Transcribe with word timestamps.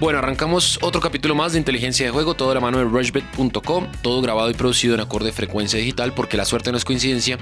Bueno, 0.00 0.20
arrancamos 0.20 0.78
otro 0.80 1.00
capítulo 1.00 1.34
más 1.34 1.52
de 1.52 1.58
Inteligencia 1.58 2.06
de 2.06 2.12
Juego, 2.12 2.34
todo 2.34 2.50
de 2.50 2.54
la 2.54 2.60
mano 2.60 2.78
de 2.78 2.84
rushbet.com, 2.84 3.88
todo 4.00 4.22
grabado 4.22 4.48
y 4.48 4.54
producido 4.54 4.94
en 4.94 5.00
acorde 5.00 5.32
frecuencia 5.32 5.76
digital 5.76 6.14
porque 6.14 6.36
la 6.36 6.44
suerte 6.44 6.70
no 6.70 6.78
es 6.78 6.84
coincidencia 6.84 7.36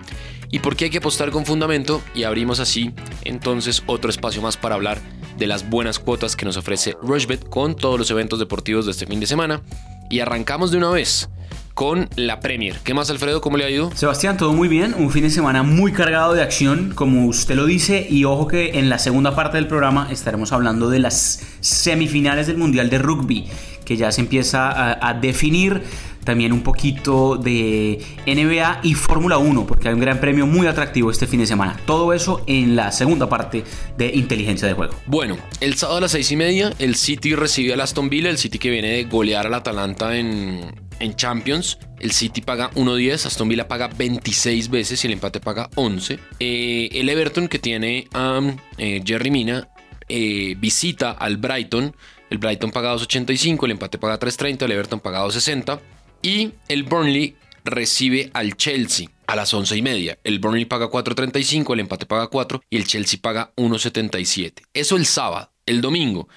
y 0.51 0.61
porque 0.61 0.87
hay 0.87 0.91
que 0.91 0.97
apostar 0.99 1.31
con 1.31 1.45
fundamento 1.45 2.01
y 2.15 2.23
abrimos 2.23 2.59
así 2.59 2.95
entonces 3.25 3.83
otro 3.87 4.09
espacio 4.09 4.41
más 4.41 4.57
para 4.57 4.75
hablar 4.75 4.99
de 5.37 5.47
las 5.47 5.69
buenas 5.69 5.99
cuotas 5.99 6.35
que 6.35 6.47
nos 6.47 6.57
ofrece 6.57 6.97
Rushbet 7.03 7.47
con 7.47 7.77
todos 7.77 7.99
los 7.99 8.11
eventos 8.11 8.39
deportivos 8.39 8.87
de 8.87 8.93
este 8.93 9.07
fin 9.07 9.21
de 9.21 9.27
semana 9.27 9.61
y 10.09 10.21
arrancamos 10.21 10.71
de 10.71 10.79
una 10.79 10.89
vez 10.89 11.29
con 11.77 12.09
la 12.17 12.41
Premier. 12.41 12.79
¿Qué 12.83 12.95
más, 12.95 13.11
Alfredo? 13.11 13.43
¿Cómo 13.43 13.59
le 13.59 13.65
ha 13.67 13.71
ido? 13.71 13.91
Sebastián, 13.95 14.39
todo 14.39 14.55
muy 14.55 14.67
bien. 14.67 14.95
Un 14.97 15.11
fin 15.11 15.25
de 15.25 15.29
semana 15.29 15.63
muy 15.63 15.93
cargado 15.93 16.33
de 16.33 16.41
acción, 16.43 16.95
como 16.95 17.27
usted 17.27 17.55
lo 17.55 17.67
dice. 17.67 18.07
Y 18.09 18.25
ojo 18.25 18.49
que 18.49 18.79
en 18.79 18.89
la 18.89 18.99
segunda 18.99 19.37
parte 19.37 19.59
del 19.59 19.67
programa 19.67 20.09
estaremos 20.11 20.53
hablando 20.53 20.89
de 20.89 21.01
las 21.01 21.43
semifinales 21.61 22.47
del 22.47 22.57
Mundial 22.57 22.89
de 22.89 22.97
Rugby, 22.97 23.45
que 23.85 23.99
ya 23.99 24.11
se 24.11 24.23
empieza 24.23 24.71
a, 24.71 25.07
a 25.07 25.13
definir 25.13 25.83
también 26.25 26.55
un 26.55 26.63
poquito 26.63 27.37
de 27.37 28.03
NBA 28.27 28.81
y 28.83 28.95
Fórmula 28.95 29.37
1, 29.37 29.67
porque 29.67 29.89
hay 29.89 29.95
un 29.95 30.01
gran 30.01 30.19
premio 30.19 30.47
muy 30.47 30.67
atractivo 30.67 31.11
este 31.11 31.27
fin 31.27 31.41
de 31.41 31.47
semana. 31.47 31.79
Todo 31.85 32.15
eso 32.15 32.43
en 32.47 32.75
la 32.75 32.91
segunda 32.91 33.29
parte 33.29 33.65
de 33.99 34.13
Inteligencia 34.15 34.67
de 34.67 34.73
Juego. 34.73 34.95
Bueno, 35.05 35.37
el 35.61 35.75
sábado 35.75 35.99
a 35.99 36.01
las 36.01 36.13
seis 36.13 36.33
y 36.33 36.37
media, 36.37 36.73
el 36.79 36.95
City 36.95 37.35
recibe 37.35 37.75
al 37.75 37.83
Aston 37.83 38.09
Villa, 38.09 38.31
el 38.31 38.39
City 38.39 38.59
que 38.59 38.71
viene 38.71 38.93
de 38.93 39.05
golear 39.05 39.47
al 39.47 39.53
Atalanta 39.53 40.17
en, 40.17 40.86
en 41.01 41.15
Champions. 41.15 41.79
El 41.99 42.13
City 42.13 42.41
paga 42.41 42.71
1.10, 42.73 43.27
Aston 43.27 43.49
Villa 43.49 43.69
paga 43.69 43.89
26 43.89 44.69
veces 44.69 45.03
y 45.03 45.07
el 45.07 45.15
empate 45.15 45.41
paga 45.41 45.71
11. 45.75 46.19
Eh, 46.41 46.89
el 46.93 47.09
Everton 47.09 47.49
que 47.49 47.59
tiene 47.59 48.09
a 48.13 48.41
eh, 48.79 49.03
Jerry 49.05 49.31
Mina 49.31 49.69
eh, 50.09 50.55
visita 50.59 51.13
al 51.13 51.37
Brighton. 51.37 51.95
El 52.29 52.39
Brighton 52.39 52.71
paga 52.71 52.95
2.85, 52.95 53.65
el 53.65 53.71
empate 53.73 53.99
paga 53.99 54.19
3.30, 54.19 54.63
el 54.65 54.73
Everton 54.73 55.01
paga 55.01 55.25
2.60. 55.25 55.81
Y 56.23 56.53
el 56.69 56.83
Burnley 56.85 57.37
recibe 57.65 58.31
al 58.35 58.57
Chelsea 58.57 59.09
a 59.27 59.37
las 59.37 59.53
11 59.53 59.77
y 59.77 59.83
media. 59.83 60.19
El 60.25 60.39
Burnley 60.39 60.65
paga 60.65 60.91
4.35, 60.91 61.73
el 61.73 61.81
empate 61.81 62.07
paga 62.07 62.27
4 62.29 62.63
y 62.69 62.77
el 62.77 62.87
Chelsea 62.87 63.19
paga 63.23 63.53
1.77. 63.57 64.63
Eso 64.75 64.97
el 64.97 65.07
sábado. 65.07 65.51
El 65.67 65.81
domingo, 65.81 66.29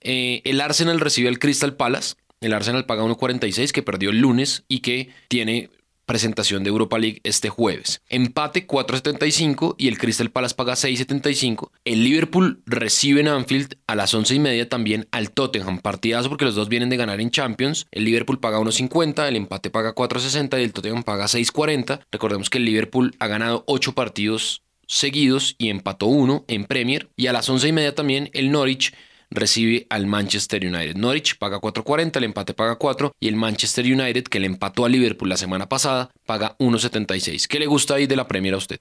el 0.00 0.60
Arsenal 0.60 0.98
recibe 0.98 1.28
al 1.28 1.38
Crystal 1.38 1.76
Palace. 1.76 2.16
El 2.44 2.52
Arsenal 2.52 2.84
paga 2.84 3.04
1.46 3.04 3.72
que 3.72 3.82
perdió 3.82 4.10
el 4.10 4.18
lunes 4.18 4.64
y 4.68 4.80
que 4.80 5.08
tiene 5.28 5.70
presentación 6.04 6.62
de 6.62 6.68
Europa 6.68 6.98
League 6.98 7.22
este 7.24 7.48
jueves. 7.48 8.02
Empate 8.10 8.66
4.75 8.66 9.76
y 9.78 9.88
el 9.88 9.96
Crystal 9.96 10.30
Palace 10.30 10.54
paga 10.54 10.74
6.75. 10.74 11.70
El 11.86 12.04
Liverpool 12.04 12.62
recibe 12.66 13.22
en 13.22 13.28
Anfield 13.28 13.78
a 13.86 13.94
las 13.94 14.12
11 14.12 14.34
y 14.34 14.38
media 14.40 14.68
también 14.68 15.08
al 15.10 15.30
Tottenham. 15.30 15.78
Partidazo 15.78 16.28
porque 16.28 16.44
los 16.44 16.54
dos 16.54 16.68
vienen 16.68 16.90
de 16.90 16.98
ganar 16.98 17.22
en 17.22 17.30
Champions. 17.30 17.86
El 17.90 18.04
Liverpool 18.04 18.40
paga 18.40 18.58
1.50, 18.58 19.26
el 19.26 19.36
empate 19.36 19.70
paga 19.70 19.94
4.60 19.94 20.60
y 20.60 20.64
el 20.64 20.74
Tottenham 20.74 21.02
paga 21.02 21.24
6.40. 21.24 22.00
Recordemos 22.12 22.50
que 22.50 22.58
el 22.58 22.66
Liverpool 22.66 23.16
ha 23.20 23.26
ganado 23.26 23.64
8 23.68 23.94
partidos 23.94 24.60
seguidos 24.86 25.54
y 25.56 25.70
empató 25.70 26.08
uno 26.08 26.44
en 26.48 26.66
Premier. 26.66 27.08
Y 27.16 27.28
a 27.28 27.32
las 27.32 27.48
11 27.48 27.68
y 27.68 27.72
media 27.72 27.94
también 27.94 28.28
el 28.34 28.50
Norwich 28.50 28.92
recibe 29.34 29.86
al 29.90 30.06
Manchester 30.06 30.64
United. 30.64 30.96
Norwich 30.96 31.36
paga 31.38 31.60
4.40, 31.60 32.16
el 32.16 32.24
empate 32.24 32.54
paga 32.54 32.76
4 32.76 33.12
y 33.20 33.28
el 33.28 33.36
Manchester 33.36 33.84
United, 33.84 34.24
que 34.24 34.40
le 34.40 34.46
empató 34.46 34.84
a 34.84 34.88
Liverpool 34.88 35.28
la 35.28 35.36
semana 35.36 35.68
pasada, 35.68 36.10
paga 36.24 36.56
1.76. 36.58 37.46
¿Qué 37.46 37.58
le 37.58 37.66
gusta 37.66 37.96
ahí 37.96 38.06
de 38.06 38.16
la 38.16 38.26
Premier 38.26 38.54
a 38.54 38.58
usted? 38.58 38.78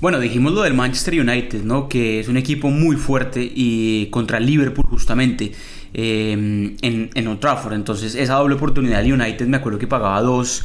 Bueno, 0.00 0.18
dijimos 0.18 0.52
lo 0.52 0.62
del 0.62 0.74
Manchester 0.74 1.20
United, 1.20 1.62
¿no? 1.62 1.88
Que 1.88 2.18
es 2.18 2.26
un 2.26 2.36
equipo 2.36 2.70
muy 2.70 2.96
fuerte 2.96 3.48
y 3.54 4.06
contra 4.06 4.40
Liverpool 4.40 4.84
justamente 4.90 5.52
eh, 5.94 6.32
en, 6.32 7.10
en 7.14 7.28
Old 7.28 7.38
Trafford. 7.38 7.74
Entonces 7.74 8.16
esa 8.16 8.34
doble 8.34 8.56
oportunidad 8.56 9.00
del 9.00 9.12
United 9.12 9.46
me 9.46 9.58
acuerdo 9.58 9.78
que 9.78 9.86
pagaba 9.86 10.20
2 10.20 10.64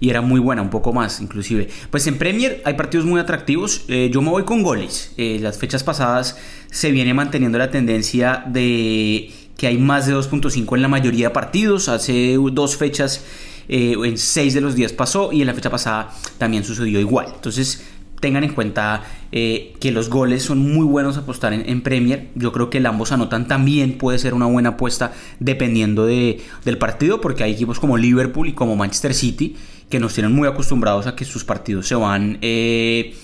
y 0.00 0.10
era 0.10 0.20
muy 0.20 0.40
buena, 0.40 0.62
un 0.62 0.70
poco 0.70 0.92
más 0.92 1.20
inclusive. 1.20 1.68
Pues 1.90 2.06
en 2.06 2.18
Premier 2.18 2.62
hay 2.64 2.74
partidos 2.74 3.06
muy 3.06 3.20
atractivos. 3.20 3.84
Eh, 3.88 4.10
yo 4.12 4.22
me 4.22 4.30
voy 4.30 4.44
con 4.44 4.62
goles. 4.62 5.12
Eh, 5.16 5.38
las 5.40 5.58
fechas 5.58 5.82
pasadas 5.82 6.38
se 6.70 6.90
viene 6.90 7.14
manteniendo 7.14 7.58
la 7.58 7.70
tendencia 7.70 8.44
de 8.46 9.30
que 9.56 9.66
hay 9.66 9.78
más 9.78 10.06
de 10.06 10.14
2.5 10.14 10.76
en 10.76 10.82
la 10.82 10.88
mayoría 10.88 11.28
de 11.28 11.34
partidos. 11.34 11.88
Hace 11.88 12.36
dos 12.52 12.76
fechas, 12.76 13.24
eh, 13.68 13.94
en 14.04 14.18
seis 14.18 14.54
de 14.54 14.60
los 14.60 14.74
días 14.74 14.92
pasó 14.92 15.32
y 15.32 15.40
en 15.40 15.46
la 15.48 15.54
fecha 15.54 15.70
pasada 15.70 16.12
también 16.38 16.64
sucedió 16.64 17.00
igual. 17.00 17.26
Entonces 17.34 17.84
tengan 18.20 18.42
en 18.42 18.52
cuenta 18.52 19.04
que 19.30 19.90
los 19.92 20.08
goles 20.08 20.42
son 20.42 20.58
muy 20.58 20.84
buenos 20.84 21.16
a 21.16 21.20
apostar 21.20 21.52
en, 21.52 21.80
Premier. 21.82 22.30
Yo 22.34 22.50
creo 22.50 22.68
que 22.68 22.78
el 22.78 22.86
ambos 22.86 23.12
anotan 23.12 23.46
también 23.46 23.96
puede 23.96 24.18
ser 24.18 24.34
una 24.34 24.46
buena 24.46 24.70
apuesta 24.70 25.12
dependiendo 25.38 26.04
de, 26.04 26.40
del 26.64 26.78
partido, 26.78 27.20
porque 27.20 27.44
hay 27.44 27.52
equipos 27.52 27.78
como 27.78 27.96
Liverpool 27.96 28.48
y 28.48 28.54
como 28.54 28.74
Manchester 28.74 29.14
City 29.14 29.54
que 29.88 29.98
nos 30.00 30.14
tienen 30.14 30.32
muy 30.32 30.48
acostumbrados 30.48 31.06
a 31.06 31.16
que 31.16 31.24
sus 31.24 31.44
partidos 31.44 31.86
se 31.86 31.94
van 31.94 32.38
eh, 32.42 33.16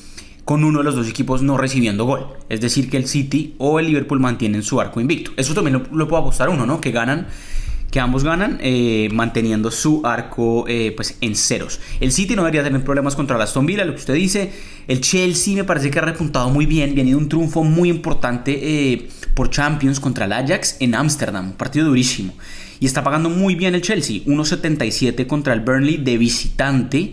con 0.44 0.64
uno 0.64 0.78
de 0.78 0.84
los 0.84 0.94
dos 0.94 1.08
equipos 1.08 1.42
no 1.42 1.56
recibiendo 1.56 2.04
gol. 2.04 2.26
Es 2.48 2.60
decir, 2.60 2.88
que 2.90 2.96
el 2.96 3.06
City 3.06 3.54
o 3.58 3.78
el 3.78 3.86
Liverpool 3.86 4.20
mantienen 4.20 4.62
su 4.62 4.80
arco 4.80 5.00
invicto. 5.00 5.32
Eso 5.36 5.54
también 5.54 5.82
lo, 5.90 6.08
puede 6.08 6.22
apostar 6.22 6.48
uno, 6.48 6.66
¿no? 6.66 6.80
Que 6.80 6.90
ganan 6.90 7.26
que 7.90 8.00
ambos 8.00 8.24
ganan 8.24 8.58
eh, 8.60 9.08
manteniendo 9.12 9.70
su 9.70 10.04
arco 10.04 10.64
eh, 10.66 10.92
pues 10.96 11.16
en 11.20 11.36
ceros. 11.36 11.80
El 12.00 12.10
City 12.10 12.34
no 12.34 12.42
debería 12.42 12.64
tener 12.64 12.82
problemas 12.82 13.14
contra 13.14 13.36
el 13.36 13.42
Aston 13.42 13.66
Villa, 13.66 13.84
lo 13.84 13.92
que 13.92 14.00
usted 14.00 14.14
dice. 14.14 14.52
El 14.88 15.00
Chelsea 15.00 15.54
me 15.54 15.62
parece 15.62 15.92
que 15.92 16.00
ha 16.00 16.02
repuntado 16.02 16.50
muy 16.50 16.66
bien, 16.66 16.96
viene 16.96 17.10
de 17.10 17.16
un 17.16 17.28
triunfo 17.28 17.62
muy 17.62 17.88
importante 17.88 19.08
por 19.36 19.48
Champions 19.48 20.00
contra 20.00 20.24
el 20.24 20.32
Ajax 20.32 20.78
en 20.80 20.96
Ámsterdam, 20.96 21.50
un 21.50 21.52
partido 21.52 21.86
durísimo 21.86 22.34
y 22.80 22.86
está 22.86 23.04
pagando 23.04 23.30
muy 23.30 23.54
bien 23.54 23.74
el 23.74 23.82
Chelsea. 23.82 24.20
1.77 24.26 25.26
contra 25.26 25.52
el 25.52 25.60
Burnley 25.60 25.96
de 25.98 26.18
visitante. 26.18 27.12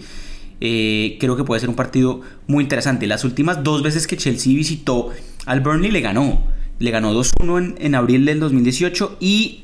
Eh, 0.60 1.18
creo 1.20 1.36
que 1.36 1.44
puede 1.44 1.60
ser 1.60 1.70
un 1.70 1.76
partido 1.76 2.22
muy 2.48 2.64
interesante. 2.64 3.08
Las 3.08 3.24
últimas 3.24 3.64
dos 3.64 3.84
veces 3.84 4.08
que 4.08 4.18
Chelsea 4.18 4.54
visitó 4.54 5.10
al 5.46 5.62
Burnley 5.62 5.92
le 5.92 6.02
ganó. 6.02 6.44
Le 6.80 6.92
ganó 6.92 7.14
2-1 7.14 7.58
en, 7.58 7.76
en 7.80 7.96
abril 7.96 8.26
del 8.26 8.40
2018 8.40 9.18
y 9.20 9.64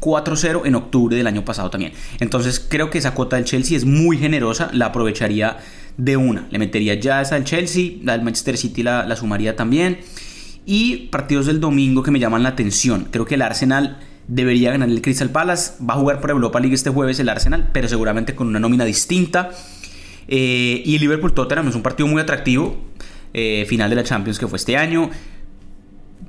4-0 0.00 0.62
en 0.64 0.74
octubre 0.74 1.16
del 1.16 1.26
año 1.26 1.44
pasado 1.44 1.70
también. 1.70 1.92
Entonces 2.20 2.60
creo 2.60 2.90
que 2.90 2.98
esa 2.98 3.14
cuota 3.14 3.36
del 3.36 3.44
Chelsea 3.44 3.76
es 3.76 3.84
muy 3.84 4.16
generosa, 4.16 4.70
la 4.72 4.86
aprovecharía 4.86 5.58
de 5.96 6.16
una. 6.16 6.46
Le 6.50 6.58
metería 6.58 6.94
ya 6.94 7.20
esa 7.20 7.36
al 7.36 7.44
Chelsea, 7.44 7.92
la 8.02 8.12
del 8.12 8.22
Manchester 8.22 8.56
City 8.56 8.82
la, 8.82 9.04
la, 9.04 9.16
sumaría 9.16 9.56
también. 9.56 9.98
Y 10.64 11.08
partidos 11.08 11.46
del 11.46 11.60
domingo 11.60 12.02
que 12.02 12.10
me 12.10 12.20
llaman 12.20 12.42
la 12.42 12.50
atención. 12.50 13.08
Creo 13.10 13.24
que 13.24 13.34
el 13.34 13.42
Arsenal 13.42 13.98
debería 14.28 14.70
ganar 14.70 14.88
el 14.88 15.02
Crystal 15.02 15.30
Palace. 15.30 15.72
Va 15.82 15.94
a 15.94 15.96
jugar 15.96 16.20
por 16.20 16.30
Europa 16.30 16.60
League 16.60 16.74
este 16.74 16.90
jueves 16.90 17.18
el 17.18 17.28
Arsenal, 17.28 17.70
pero 17.72 17.88
seguramente 17.88 18.34
con 18.34 18.46
una 18.46 18.60
nómina 18.60 18.84
distinta. 18.84 19.50
Eh, 20.28 20.82
y 20.84 20.98
Liverpool 20.98 21.32
Tottenham 21.32 21.68
es 21.68 21.74
un 21.74 21.82
partido 21.82 22.06
muy 22.06 22.20
atractivo. 22.20 22.76
Eh, 23.34 23.66
final 23.68 23.90
de 23.90 23.96
la 23.96 24.04
Champions 24.04 24.38
que 24.38 24.46
fue 24.46 24.56
este 24.56 24.76
año. 24.76 25.10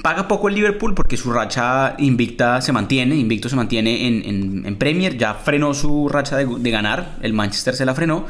Paga 0.02 0.28
poco 0.28 0.48
el 0.48 0.56
Liverpool 0.56 0.94
porque 0.94 1.18
su 1.18 1.32
racha 1.32 1.96
invicta 1.98 2.62
se 2.62 2.72
mantiene, 2.72 3.16
invicto 3.16 3.50
se 3.50 3.56
mantiene 3.58 4.08
en, 4.08 4.76
Premier, 4.78 5.18
ya 5.18 5.34
frenó 5.34 5.74
su 5.74 6.08
racha 6.08 6.38
de, 6.38 6.46
de, 6.46 6.72
ganar, 6.72 7.18
el 7.22 7.34
Manchester 7.34 7.76
se 7.76 7.86
la 7.86 7.94
frenó, 7.94 8.26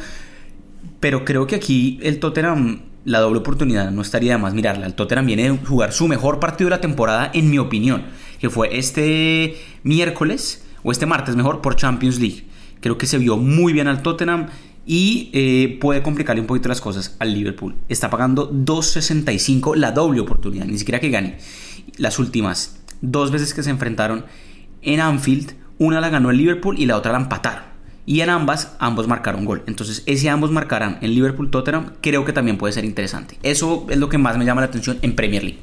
pero 1.00 1.26
creo 1.26 1.46
que 1.46 1.56
aquí 1.56 2.00
el 2.02 2.20
Tottenham, 2.20 2.80
la 3.06 3.20
doble 3.20 3.40
oportunidad, 3.40 3.92
no 3.92 4.02
estaría 4.02 4.32
de 4.32 4.38
más 4.40 4.56
mirarla, 4.56 4.88
el 4.88 4.96
Tottenham 4.96 5.28
viene 5.28 5.48
a 5.50 5.58
jugar 5.58 5.94
su 5.94 6.08
mejor 6.08 6.40
partido 6.40 6.72
de 6.72 6.78
la 6.78 6.82
temporada 6.82 7.30
en 7.36 7.52
mi 7.52 7.60
opinión 7.60 8.06
que 8.40 8.50
fue 8.50 8.78
este 8.78 9.58
miércoles, 9.84 10.64
o 10.84 10.92
este 10.92 11.06
martes 11.06 11.36
mejor, 11.36 11.62
por 11.62 11.76
Champions 11.76 12.20
League. 12.20 12.46
Creo 12.82 12.98
que 12.98 13.06
se 13.06 13.18
vio 13.18 13.38
muy 13.38 13.74
bien 13.74 13.88
al 13.88 14.02
Tottenham 14.02 14.48
y 14.86 15.30
eh, 15.34 15.78
puede 15.80 16.02
complicarle 16.02 16.42
un 16.42 16.48
poquito 16.48 16.70
las 16.70 16.82
cosas 16.82 17.16
al 17.20 17.34
Liverpool. 17.34 17.76
Está 17.90 18.10
pagando 18.10 18.52
2.65 18.52 19.76
la 19.76 19.92
doble 19.92 20.22
oportunidad, 20.22 20.66
ni 20.66 20.78
siquiera 20.78 21.00
que 21.00 21.10
gane. 21.10 21.38
Las 21.98 22.18
últimas 22.18 22.80
dos 23.02 23.32
veces 23.32 23.54
que 23.54 23.64
se 23.64 23.70
enfrentaron 23.70 24.26
en 24.82 25.00
Anfield, 25.00 25.54
una 25.78 26.02
la 26.02 26.10
ganó 26.10 26.32
el 26.32 26.38
Liverpool 26.38 26.80
y 26.80 26.86
la 26.86 26.98
otra 26.98 27.12
la 27.12 27.20
empataron. 27.20 27.64
Y 28.06 28.22
en 28.22 28.32
ambas, 28.32 28.76
ambos 28.80 29.08
marcaron 29.08 29.46
gol. 29.46 29.62
Entonces, 29.68 30.02
ese 30.08 30.30
ambos 30.30 30.52
marcarán 30.52 30.98
en 31.02 31.14
Liverpool-Tottenham, 31.14 31.94
creo 32.02 32.26
que 32.26 32.34
también 32.34 32.58
puede 32.58 32.74
ser 32.74 32.84
interesante. 32.84 33.38
Eso 33.44 33.86
es 33.90 33.98
lo 33.98 34.10
que 34.10 34.18
más 34.18 34.38
me 34.38 34.46
llama 34.46 34.62
la 34.62 34.68
atención 34.68 34.98
en 35.04 35.16
Premier 35.16 35.44
League. 35.44 35.60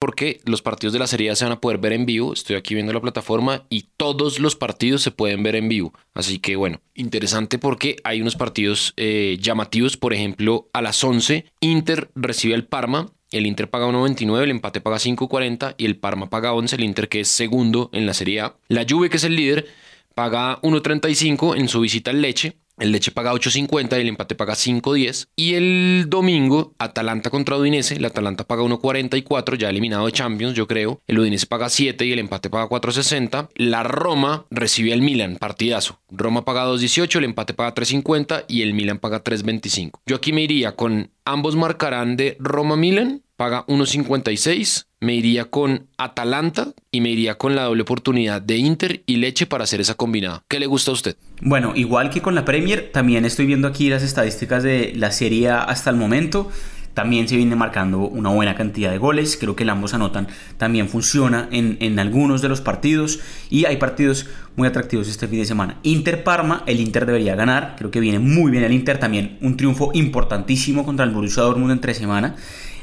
Porque 0.00 0.40
los 0.46 0.62
partidos 0.62 0.94
de 0.94 0.98
la 0.98 1.06
Serie 1.06 1.30
A 1.30 1.36
se 1.36 1.44
van 1.44 1.52
a 1.52 1.60
poder 1.60 1.78
ver 1.78 1.92
en 1.92 2.06
vivo. 2.06 2.32
Estoy 2.32 2.56
aquí 2.56 2.74
viendo 2.74 2.92
la 2.92 3.02
plataforma 3.02 3.66
y 3.68 3.90
todos 3.98 4.40
los 4.40 4.56
partidos 4.56 5.02
se 5.02 5.10
pueden 5.10 5.42
ver 5.42 5.56
en 5.56 5.68
vivo. 5.68 5.92
Así 6.14 6.38
que 6.38 6.56
bueno, 6.56 6.80
interesante 6.94 7.58
porque 7.58 7.96
hay 8.02 8.22
unos 8.22 8.34
partidos 8.34 8.94
eh, 8.96 9.36
llamativos. 9.40 9.98
Por 9.98 10.14
ejemplo, 10.14 10.68
a 10.72 10.80
las 10.80 11.04
11, 11.04 11.44
Inter 11.60 12.10
recibe 12.14 12.54
al 12.54 12.64
Parma. 12.64 13.10
El 13.30 13.46
Inter 13.46 13.68
paga 13.68 13.86
1.29, 13.86 14.42
el 14.42 14.50
empate 14.50 14.80
paga 14.80 14.96
5.40 14.96 15.74
y 15.76 15.84
el 15.84 15.96
Parma 15.96 16.30
paga 16.30 16.54
11. 16.54 16.76
El 16.76 16.84
Inter 16.84 17.08
que 17.10 17.20
es 17.20 17.28
segundo 17.28 17.90
en 17.92 18.06
la 18.06 18.14
Serie 18.14 18.40
A. 18.40 18.56
La 18.68 18.86
Juve 18.88 19.10
que 19.10 19.18
es 19.18 19.24
el 19.24 19.36
líder 19.36 19.68
paga 20.14 20.60
1.35 20.62 21.58
en 21.58 21.68
su 21.68 21.80
visita 21.80 22.10
al 22.10 22.22
Leche. 22.22 22.56
El 22.80 22.92
Leche 22.92 23.12
paga 23.12 23.32
8.50 23.32 23.98
y 23.98 24.00
el 24.00 24.08
empate 24.08 24.34
paga 24.34 24.54
5.10. 24.54 25.28
Y 25.36 25.54
el 25.54 26.06
domingo, 26.08 26.74
Atalanta 26.78 27.30
contra 27.30 27.56
Udinese. 27.56 27.96
El 27.96 28.04
Atalanta 28.04 28.44
paga 28.44 28.62
1.44, 28.62 29.56
ya 29.56 29.68
eliminado 29.70 30.06
de 30.06 30.12
Champions, 30.12 30.54
yo 30.54 30.66
creo. 30.66 31.00
El 31.06 31.18
Udinese 31.18 31.46
paga 31.46 31.68
7 31.68 32.04
y 32.04 32.12
el 32.12 32.18
empate 32.18 32.50
paga 32.50 32.68
4.60. 32.68 33.50
La 33.54 33.82
Roma 33.82 34.46
recibe 34.50 34.92
al 34.92 35.02
Milan, 35.02 35.36
partidazo. 35.36 36.00
Roma 36.10 36.44
paga 36.44 36.66
2.18, 36.66 37.18
el 37.18 37.24
empate 37.24 37.54
paga 37.54 37.74
3.50 37.74 38.46
y 38.48 38.62
el 38.62 38.74
Milan 38.74 38.98
paga 38.98 39.22
3.25. 39.22 40.00
Yo 40.06 40.16
aquí 40.16 40.32
me 40.32 40.42
iría 40.42 40.74
con 40.74 41.10
ambos 41.24 41.56
marcarán 41.56 42.16
de 42.16 42.36
Roma-Milan, 42.40 43.22
paga 43.40 43.64
1.56 43.68 44.84
me 45.00 45.14
iría 45.14 45.46
con 45.46 45.86
Atalanta 45.96 46.74
y 46.92 47.00
me 47.00 47.08
iría 47.08 47.38
con 47.38 47.56
la 47.56 47.62
doble 47.62 47.80
oportunidad 47.80 48.42
de 48.42 48.58
Inter 48.58 49.02
y 49.06 49.16
Leche 49.16 49.46
para 49.46 49.64
hacer 49.64 49.80
esa 49.80 49.94
combinada. 49.94 50.44
¿Qué 50.46 50.60
le 50.60 50.66
gusta 50.66 50.90
a 50.90 50.92
usted? 50.92 51.16
Bueno, 51.40 51.72
igual 51.74 52.10
que 52.10 52.20
con 52.20 52.34
la 52.34 52.44
Premier, 52.44 52.90
también 52.92 53.24
estoy 53.24 53.46
viendo 53.46 53.66
aquí 53.66 53.88
las 53.88 54.02
estadísticas 54.02 54.62
de 54.62 54.92
la 54.94 55.10
Serie 55.10 55.48
A 55.48 55.62
hasta 55.62 55.88
el 55.88 55.96
momento. 55.96 56.50
También 56.92 57.28
se 57.28 57.36
viene 57.36 57.56
marcando 57.56 58.00
una 58.00 58.28
buena 58.28 58.56
cantidad 58.56 58.90
de 58.90 58.98
goles. 58.98 59.38
Creo 59.40 59.56
que 59.56 59.64
ambos 59.70 59.94
anotan 59.94 60.28
también 60.58 60.90
funciona 60.90 61.48
en, 61.50 61.78
en 61.80 61.98
algunos 61.98 62.42
de 62.42 62.50
los 62.50 62.60
partidos. 62.60 63.20
Y 63.48 63.64
hay 63.64 63.78
partidos 63.78 64.26
muy 64.56 64.68
atractivos 64.68 65.08
este 65.08 65.28
fin 65.28 65.38
de 65.38 65.46
semana. 65.46 65.78
Inter-Parma, 65.82 66.62
el 66.66 66.78
Inter 66.78 67.06
debería 67.06 67.36
ganar. 67.36 67.76
Creo 67.78 67.90
que 67.90 68.00
viene 68.00 68.18
muy 68.18 68.50
bien 68.50 68.64
el 68.64 68.72
Inter. 68.72 68.98
También 68.98 69.38
un 69.40 69.56
triunfo 69.56 69.92
importantísimo 69.94 70.84
contra 70.84 71.06
el 71.06 71.12
Borussia 71.12 71.42
Dortmund 71.42 71.72
entre 71.72 71.94
semana. 71.94 72.36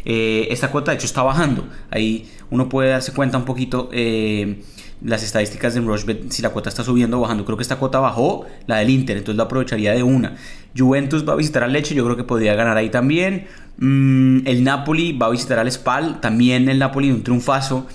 Eh, 0.09 0.47
esta 0.51 0.71
cuota 0.71 0.91
de 0.91 0.95
hecho 0.95 1.05
está 1.05 1.21
bajando. 1.21 1.67
Ahí 1.91 2.31
uno 2.49 2.69
puede 2.69 2.91
darse 2.91 3.11
cuenta 3.11 3.37
un 3.37 3.43
poquito 3.43 3.89
eh, 3.91 4.63
las 5.01 5.21
estadísticas 5.21 5.73
de 5.73 5.81
Rushbet 5.81 6.31
si 6.31 6.41
la 6.41 6.51
cuota 6.51 6.69
está 6.69 6.81
subiendo 6.81 7.17
o 7.17 7.21
bajando. 7.21 7.43
Creo 7.43 7.57
que 7.57 7.61
esta 7.61 7.75
cuota 7.75 7.99
bajó, 7.99 8.45
la 8.67 8.77
del 8.77 8.89
Inter, 8.89 9.17
entonces 9.17 9.35
la 9.35 9.43
aprovecharía 9.43 9.91
de 9.91 10.03
una. 10.03 10.37
Juventus 10.77 11.27
va 11.27 11.33
a 11.33 11.35
visitar 11.35 11.61
al 11.61 11.73
Leche, 11.73 11.93
yo 11.93 12.05
creo 12.05 12.15
que 12.15 12.23
podría 12.23 12.55
ganar 12.55 12.77
ahí 12.77 12.89
también. 12.89 13.47
Mm, 13.79 14.47
el 14.47 14.63
Napoli 14.63 15.11
va 15.11 15.25
a 15.25 15.29
visitar 15.29 15.59
al 15.59 15.69
Spal, 15.69 16.21
también 16.21 16.69
el 16.69 16.79
Napoli 16.79 17.11
un 17.11 17.21
triunfazo 17.21 17.85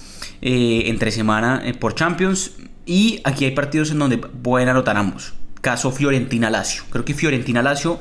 eh, 0.43 0.83
entre 0.89 1.11
semana 1.13 1.63
por 1.81 1.95
Champions. 1.95 2.57
Y 2.85 3.23
aquí 3.25 3.47
hay 3.47 3.53
partidos 3.53 3.91
en 3.91 3.99
donde 3.99 4.19
pueden 4.19 4.69
anotar 4.69 4.99
ambos. 4.99 5.33
Caso 5.63 5.91
Fiorentina-Lazio. 5.91 6.83
Creo 6.91 7.07
que 7.07 7.15
Fiorentina-Lazio, 7.15 7.99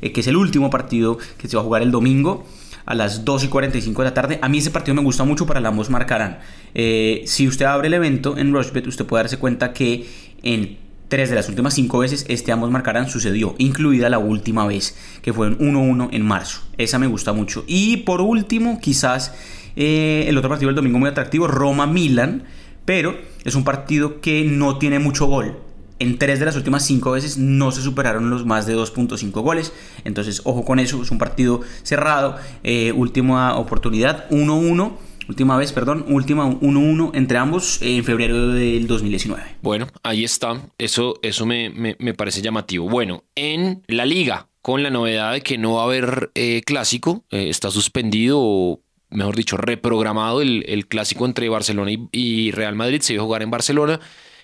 que 0.00 0.20
es 0.20 0.26
el 0.26 0.34
último 0.34 0.68
partido 0.68 1.18
que 1.38 1.46
se 1.46 1.56
va 1.56 1.62
a 1.62 1.64
jugar 1.64 1.82
el 1.82 1.92
domingo 1.92 2.44
a 2.84 2.94
las 2.94 3.24
2 3.24 3.44
y 3.44 3.48
45 3.48 4.02
de 4.02 4.08
la 4.08 4.14
tarde. 4.14 4.38
A 4.42 4.48
mí 4.48 4.58
ese 4.58 4.70
partido 4.70 4.94
me 4.94 5.02
gusta 5.02 5.24
mucho, 5.24 5.46
para 5.46 5.60
la 5.60 5.68
ambos 5.68 5.90
marcarán. 5.90 6.38
Eh, 6.74 7.22
si 7.26 7.48
usted 7.48 7.66
abre 7.66 7.88
el 7.88 7.94
evento 7.94 8.36
en 8.38 8.52
Rushbet, 8.52 8.86
usted 8.86 9.06
puede 9.06 9.24
darse 9.24 9.38
cuenta 9.38 9.72
que 9.72 10.06
en 10.42 10.78
tres 11.08 11.28
de 11.28 11.36
las 11.36 11.48
últimas 11.48 11.74
cinco 11.74 11.98
veces 11.98 12.24
este 12.28 12.52
ambos 12.52 12.70
marcarán 12.70 13.08
sucedió, 13.08 13.54
incluida 13.58 14.08
la 14.08 14.18
última 14.18 14.66
vez, 14.66 14.96
que 15.20 15.32
fue 15.32 15.48
en 15.48 15.58
1-1 15.58 16.08
en 16.12 16.22
marzo. 16.24 16.62
Esa 16.78 16.98
me 16.98 17.06
gusta 17.06 17.32
mucho. 17.32 17.64
Y 17.66 17.98
por 17.98 18.20
último, 18.20 18.80
quizás 18.80 19.34
eh, 19.76 20.24
el 20.26 20.38
otro 20.38 20.48
partido 20.48 20.68
del 20.68 20.76
domingo 20.76 20.98
muy 20.98 21.10
atractivo, 21.10 21.46
Roma-Milan, 21.46 22.44
pero 22.84 23.16
es 23.44 23.54
un 23.54 23.64
partido 23.64 24.20
que 24.20 24.44
no 24.44 24.78
tiene 24.78 24.98
mucho 24.98 25.26
gol 25.26 25.56
en 25.98 26.18
tres 26.18 26.38
de 26.38 26.46
las 26.46 26.56
últimas 26.56 26.84
cinco 26.84 27.12
veces 27.12 27.38
no 27.38 27.72
se 27.72 27.82
superaron 27.82 28.30
los 28.30 28.44
más 28.44 28.66
de 28.66 28.76
2.5 28.76 29.30
goles. 29.42 29.72
Entonces, 30.04 30.42
ojo 30.44 30.64
con 30.64 30.78
eso, 30.78 31.02
es 31.02 31.10
un 31.10 31.18
partido 31.18 31.60
cerrado. 31.82 32.36
Eh, 32.62 32.92
última 32.92 33.56
oportunidad, 33.56 34.28
1-1. 34.30 34.92
Última 35.28 35.56
vez, 35.56 35.72
perdón, 35.72 36.04
última 36.08 36.46
1-1 36.46 37.12
entre 37.14 37.38
ambos 37.38 37.80
en 37.80 38.04
febrero 38.04 38.48
del 38.48 38.86
2019. 38.86 39.42
Bueno, 39.62 39.86
ahí 40.02 40.24
está. 40.24 40.60
Eso, 40.78 41.14
eso 41.22 41.46
me, 41.46 41.94
parece 42.16 42.42
llamativo. 42.42 42.88
Bueno, 42.88 43.24
en 43.36 43.82
la 43.86 44.04
liga, 44.04 44.48
con 44.62 44.82
la 44.82 44.90
novedad 44.90 45.32
de 45.32 45.40
que 45.40 45.58
no 45.58 45.74
va 45.74 45.82
a 45.82 45.84
haber 45.84 46.32
eh, 46.34 46.62
clásico, 46.66 47.24
eh, 47.30 47.48
está 47.48 47.70
suspendido 47.70 48.38
o 48.40 48.80
mejor 49.10 49.36
dicho, 49.36 49.56
reprogramado 49.56 50.40
el, 50.40 50.86
clásico 50.88 51.26
entre 51.26 51.48
Barcelona 51.48 51.92
y, 51.92 52.08
y, 52.12 52.50
Real 52.50 52.74
Madrid. 52.74 53.00
Se 53.02 53.14
iba 53.14 53.22
a 53.22 53.26
jugar 53.26 53.42
en 53.42 53.50
Barcelona. 53.50 54.00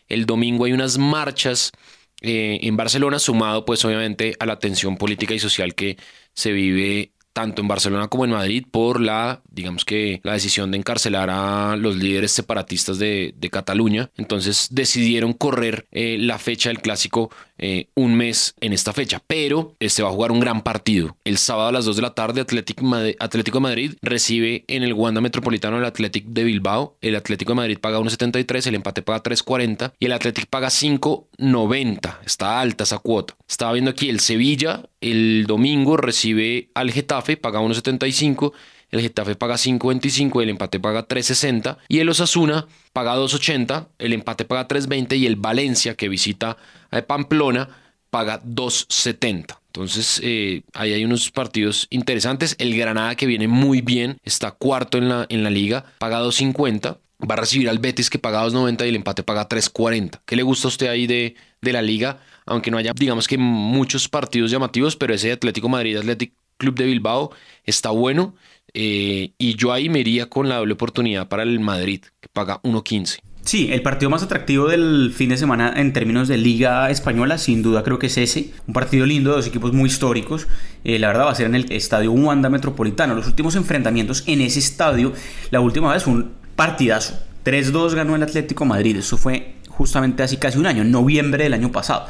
El 0.08 0.26
domingo 0.26 0.64
hay 0.64 0.72
unas 0.72 0.98
marchas 0.98 1.72
eh, 2.20 2.58
en 2.62 2.76
Barcelona, 2.76 3.18
sumado 3.18 3.64
pues 3.64 3.84
obviamente 3.84 4.34
a 4.40 4.46
la 4.46 4.58
tensión 4.58 4.96
política 4.96 5.34
y 5.34 5.38
social 5.38 5.74
que 5.74 5.96
se 6.34 6.52
vive 6.52 7.12
tanto 7.32 7.62
en 7.62 7.68
Barcelona 7.68 8.08
como 8.08 8.24
en 8.24 8.32
Madrid 8.32 8.64
por 8.68 9.00
la, 9.00 9.42
digamos 9.48 9.84
que, 9.84 10.20
la 10.24 10.32
decisión 10.32 10.72
de 10.72 10.78
encarcelar 10.78 11.30
a 11.30 11.76
los 11.76 11.96
líderes 11.96 12.32
separatistas 12.32 12.98
de, 12.98 13.32
Cataluña. 13.52 14.10
Entonces 14.16 14.66
decidieron 14.72 15.32
correr 15.32 15.86
eh, 15.92 16.16
la 16.18 16.38
fecha 16.38 16.70
del 16.70 16.80
clásico 16.80 17.30
eh, 17.58 17.88
un 17.94 18.14
mes 18.14 18.54
en 18.60 18.72
esta 18.72 18.92
fecha, 18.92 19.22
pero 19.26 19.76
se 19.80 20.02
va 20.02 20.08
a 20.08 20.12
jugar 20.12 20.32
un 20.32 20.40
gran 20.40 20.62
partido. 20.62 21.16
El 21.24 21.38
sábado 21.38 21.68
a 21.68 21.72
las 21.72 21.84
2 21.84 21.96
de 21.96 22.02
la 22.02 22.14
tarde, 22.14 22.40
Atlético, 22.40 22.84
Atlético 23.18 23.58
de 23.58 23.62
Madrid 23.62 23.94
recibe 24.02 24.64
en 24.68 24.82
el 24.82 24.92
Wanda 24.92 25.20
Metropolitano 25.20 25.78
el 25.78 25.84
Atlético 25.84 26.28
de 26.30 26.44
Bilbao. 26.44 26.96
El 27.00 27.16
Atlético 27.16 27.52
de 27.52 27.56
Madrid 27.56 27.78
paga 27.78 27.98
1.73, 27.98 28.66
el 28.66 28.74
empate 28.76 29.02
paga 29.02 29.22
3.40 29.22 29.92
y 29.98 30.06
el 30.06 30.12
Atlético 30.12 30.48
paga 30.50 30.68
5.90. 30.68 32.18
Está 32.24 32.60
alta 32.60 32.84
esa 32.84 32.98
cuota. 32.98 33.36
Estaba 33.48 33.72
viendo 33.72 33.90
aquí 33.90 34.08
el 34.08 34.20
Sevilla 34.20 34.82
el 35.00 35.46
domingo 35.46 35.96
recibe 35.96 36.70
al 36.74 36.90
Getafe, 36.90 37.36
paga 37.36 37.60
1.75 37.60 38.52
el 38.90 39.00
Getafe 39.00 39.34
paga 39.34 39.56
5.25, 39.56 40.42
el 40.42 40.50
empate 40.50 40.80
paga 40.80 41.06
3.60 41.06 41.78
y 41.88 41.98
el 41.98 42.08
Osasuna 42.08 42.66
paga 42.92 43.16
2.80, 43.16 43.88
el 43.98 44.12
empate 44.12 44.44
paga 44.44 44.66
3.20 44.66 45.18
y 45.18 45.26
el 45.26 45.36
Valencia 45.36 45.94
que 45.94 46.08
visita 46.08 46.56
a 46.90 47.02
Pamplona 47.02 47.68
paga 48.10 48.42
2.70. 48.42 49.58
Entonces 49.66 50.20
eh, 50.24 50.62
ahí 50.74 50.92
hay 50.92 51.04
unos 51.04 51.30
partidos 51.30 51.86
interesantes. 51.90 52.56
El 52.58 52.76
Granada 52.76 53.14
que 53.14 53.26
viene 53.26 53.46
muy 53.48 53.80
bien, 53.80 54.18
está 54.24 54.50
cuarto 54.50 54.98
en 54.98 55.08
la, 55.08 55.26
en 55.28 55.44
la 55.44 55.50
liga, 55.50 55.84
paga 55.98 56.20
2.50. 56.20 56.98
Va 57.28 57.34
a 57.34 57.38
recibir 57.38 57.68
al 57.68 57.78
Betis 57.78 58.10
que 58.10 58.18
paga 58.18 58.46
2.90 58.46 58.86
y 58.86 58.88
el 58.88 58.96
empate 58.96 59.22
paga 59.22 59.48
3.40. 59.48 60.20
¿Qué 60.24 60.36
le 60.36 60.42
gusta 60.42 60.68
a 60.68 60.70
usted 60.70 60.86
ahí 60.86 61.06
de, 61.06 61.34
de 61.60 61.72
la 61.72 61.82
liga? 61.82 62.20
Aunque 62.46 62.70
no 62.70 62.78
haya, 62.78 62.92
digamos 62.94 63.28
que 63.28 63.36
muchos 63.38 64.08
partidos 64.08 64.50
llamativos, 64.50 64.96
pero 64.96 65.14
ese 65.14 65.32
Atlético 65.32 65.68
Madrid, 65.68 65.96
Atlético 65.96 66.34
Club 66.56 66.76
de 66.76 66.86
Bilbao 66.86 67.30
está 67.64 67.90
bueno. 67.90 68.34
Eh, 68.80 69.32
y 69.38 69.56
yo 69.56 69.72
ahí 69.72 69.88
me 69.88 69.98
iría 69.98 70.28
con 70.28 70.48
la 70.48 70.58
doble 70.58 70.74
oportunidad 70.74 71.26
para 71.26 71.42
el 71.42 71.58
Madrid, 71.58 72.00
que 72.20 72.28
paga 72.28 72.62
1.15. 72.62 73.18
Sí, 73.42 73.70
el 73.72 73.82
partido 73.82 74.08
más 74.08 74.22
atractivo 74.22 74.68
del 74.68 75.12
fin 75.12 75.30
de 75.30 75.36
semana 75.36 75.72
en 75.74 75.92
términos 75.92 76.28
de 76.28 76.36
Liga 76.36 76.88
Española, 76.88 77.38
sin 77.38 77.60
duda 77.60 77.82
creo 77.82 77.98
que 77.98 78.06
es 78.06 78.16
ese. 78.18 78.52
Un 78.68 78.74
partido 78.74 79.04
lindo, 79.04 79.32
dos 79.32 79.48
equipos 79.48 79.72
muy 79.72 79.88
históricos. 79.88 80.46
Eh, 80.84 81.00
la 81.00 81.08
verdad 81.08 81.24
va 81.24 81.32
a 81.32 81.34
ser 81.34 81.46
en 81.46 81.56
el 81.56 81.72
estadio 81.72 82.12
Wanda 82.12 82.50
Metropolitano. 82.50 83.16
Los 83.16 83.26
últimos 83.26 83.56
enfrentamientos 83.56 84.22
en 84.28 84.42
ese 84.42 84.60
estadio, 84.60 85.12
la 85.50 85.58
última 85.58 85.92
vez 85.92 86.04
fue 86.04 86.12
un 86.12 86.34
partidazo. 86.54 87.18
3-2 87.44 87.94
ganó 87.94 88.14
el 88.14 88.22
Atlético 88.22 88.64
Madrid. 88.64 88.98
Eso 88.98 89.16
fue 89.16 89.54
justamente 89.70 90.22
hace 90.22 90.38
casi 90.38 90.56
un 90.56 90.66
año, 90.66 90.82
en 90.82 90.92
noviembre 90.92 91.42
del 91.42 91.54
año 91.54 91.72
pasado. 91.72 92.06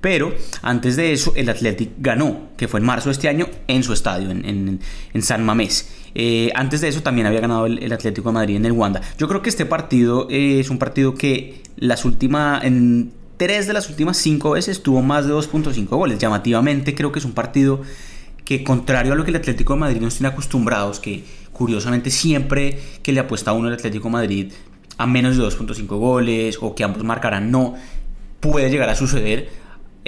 Pero 0.00 0.32
antes 0.62 0.96
de 0.96 1.12
eso, 1.12 1.32
el 1.34 1.48
Athletic 1.48 1.90
ganó, 1.98 2.50
que 2.56 2.68
fue 2.68 2.80
en 2.80 2.86
marzo 2.86 3.08
de 3.08 3.14
este 3.14 3.28
año, 3.28 3.48
en 3.66 3.82
su 3.82 3.92
estadio, 3.92 4.30
en, 4.30 4.80
San 5.20 5.44
Mamés. 5.44 5.88
Eh, 6.14 6.50
antes 6.54 6.80
de 6.80 6.88
eso 6.88 7.02
también 7.02 7.26
había 7.26 7.40
ganado 7.40 7.66
el, 7.66 7.92
Atlético 7.92 8.30
de 8.30 8.34
Madrid 8.34 8.56
en 8.56 8.64
el 8.64 8.72
Wanda. 8.72 9.00
Yo 9.18 9.28
creo 9.28 9.42
que 9.42 9.50
este 9.50 9.66
partido 9.66 10.26
eh, 10.30 10.60
es 10.60 10.70
un 10.70 10.78
partido 10.78 11.14
que 11.14 11.62
las 11.76 12.04
últimas, 12.04 12.64
en 12.64 13.12
tres 13.36 13.66
de 13.66 13.72
las 13.72 13.88
últimas 13.88 14.16
cinco 14.16 14.52
veces 14.52 14.82
tuvo 14.82 15.02
más 15.02 15.26
de 15.26 15.32
2.5 15.32 15.86
goles. 15.86 16.18
Llamativamente 16.18 16.94
creo 16.94 17.12
que 17.12 17.18
es 17.18 17.24
un 17.24 17.32
partido 17.32 17.82
que 18.44 18.64
contrario 18.64 19.12
a 19.12 19.16
lo 19.16 19.24
que 19.24 19.30
el 19.30 19.36
Atlético 19.36 19.74
de 19.74 19.80
Madrid 19.80 20.00
nos 20.00 20.14
tiene 20.16 20.28
acostumbrados, 20.28 21.00
que 21.00 21.24
curiosamente 21.52 22.10
siempre 22.10 22.78
que 23.02 23.12
le 23.12 23.20
apuesta 23.20 23.50
a 23.50 23.54
uno 23.54 23.68
el 23.68 23.74
Atlético 23.74 24.08
de 24.08 24.12
Madrid 24.12 24.52
a 24.96 25.06
menos 25.06 25.36
de 25.36 25.44
2.5 25.44 25.86
goles 25.86 26.58
o 26.60 26.74
que 26.74 26.82
ambos 26.84 27.04
marcarán 27.04 27.50
no, 27.50 27.74
puede 28.40 28.70
llegar 28.70 28.88
a 28.88 28.94
suceder 28.94 29.48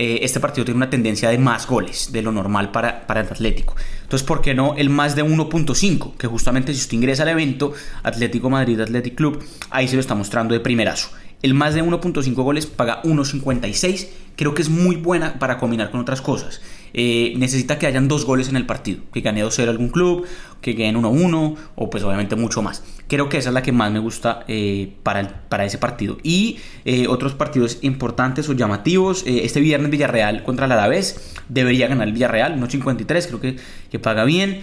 eh, 0.03 0.25
este 0.25 0.41
partido 0.41 0.65
tiene 0.65 0.79
una 0.79 0.89
tendencia 0.89 1.29
de 1.29 1.37
más 1.37 1.67
goles 1.67 2.11
de 2.11 2.23
lo 2.23 2.33
normal 2.33 2.73
para, 2.73 3.07
para 3.07 3.21
el 3.21 3.27
Atlético. 3.27 3.77
Entonces, 4.01 4.27
¿por 4.27 4.41
qué 4.41 4.55
no 4.55 4.75
el 4.79 4.89
más 4.89 5.15
de 5.15 5.23
1.5? 5.23 6.17
Que 6.17 6.27
justamente 6.27 6.73
si 6.73 6.81
usted 6.81 6.95
ingresa 6.95 7.25
al 7.25 7.29
evento 7.29 7.75
Atlético 8.03 8.49
Madrid 8.49 8.81
Athletic 8.81 9.15
Club, 9.15 9.45
ahí 9.69 9.89
se 9.89 9.97
lo 9.97 10.01
está 10.01 10.15
mostrando 10.15 10.55
de 10.55 10.61
primerazo. 10.61 11.11
El 11.43 11.53
más 11.53 11.75
de 11.75 11.85
1.5 11.85 12.33
goles 12.33 12.65
paga 12.65 13.03
1.56. 13.03 14.09
Creo 14.37 14.55
que 14.55 14.63
es 14.63 14.71
muy 14.71 14.97
buena 14.97 15.39
para 15.39 15.59
combinar 15.59 15.91
con 15.91 16.01
otras 16.01 16.23
cosas. 16.23 16.63
Eh, 16.95 17.35
necesita 17.37 17.79
que 17.79 17.87
hayan 17.87 18.09
dos 18.09 18.25
goles 18.25 18.49
en 18.49 18.57
el 18.57 18.67
partido. 18.67 19.01
Que 19.13 19.21
gane 19.21 19.45
2-0 19.45 19.69
algún 19.69 19.91
club, 19.91 20.27
que 20.61 20.73
ganen 20.73 20.97
1-1 20.97 21.57
o 21.75 21.91
pues 21.91 22.03
obviamente 22.05 22.37
mucho 22.37 22.63
más. 22.63 22.83
Creo 23.09 23.29
que 23.29 23.39
esa 23.39 23.51
es 23.51 23.55
la 23.55 23.63
que 23.63 23.73
más 23.73 23.91
me 23.93 23.99
gusta 23.99 24.45
eh, 24.49 24.93
para, 25.03 25.45
para 25.49 25.65
ese 25.65 25.79
partido. 25.79 26.19
Y 26.23 26.59
eh, 26.85 27.07
otros 27.09 27.35
partidos 27.35 27.79
importantes 27.83 28.49
o 28.49 28.53
llamativos. 28.53 29.25
este 29.27 29.61
viernes 29.61 29.91
Villarreal 29.91 30.43
contra 30.45 30.67
el 30.67 30.73
Alavés. 30.73 31.35
Debería 31.49 31.87
ganar 31.87 32.09
el 32.09 32.15
Villarreal, 32.15 32.61
1.53. 32.61 33.27
Creo 33.27 33.41
que, 33.41 33.57
que 33.91 33.99
paga 33.99 34.25
bien. 34.25 34.63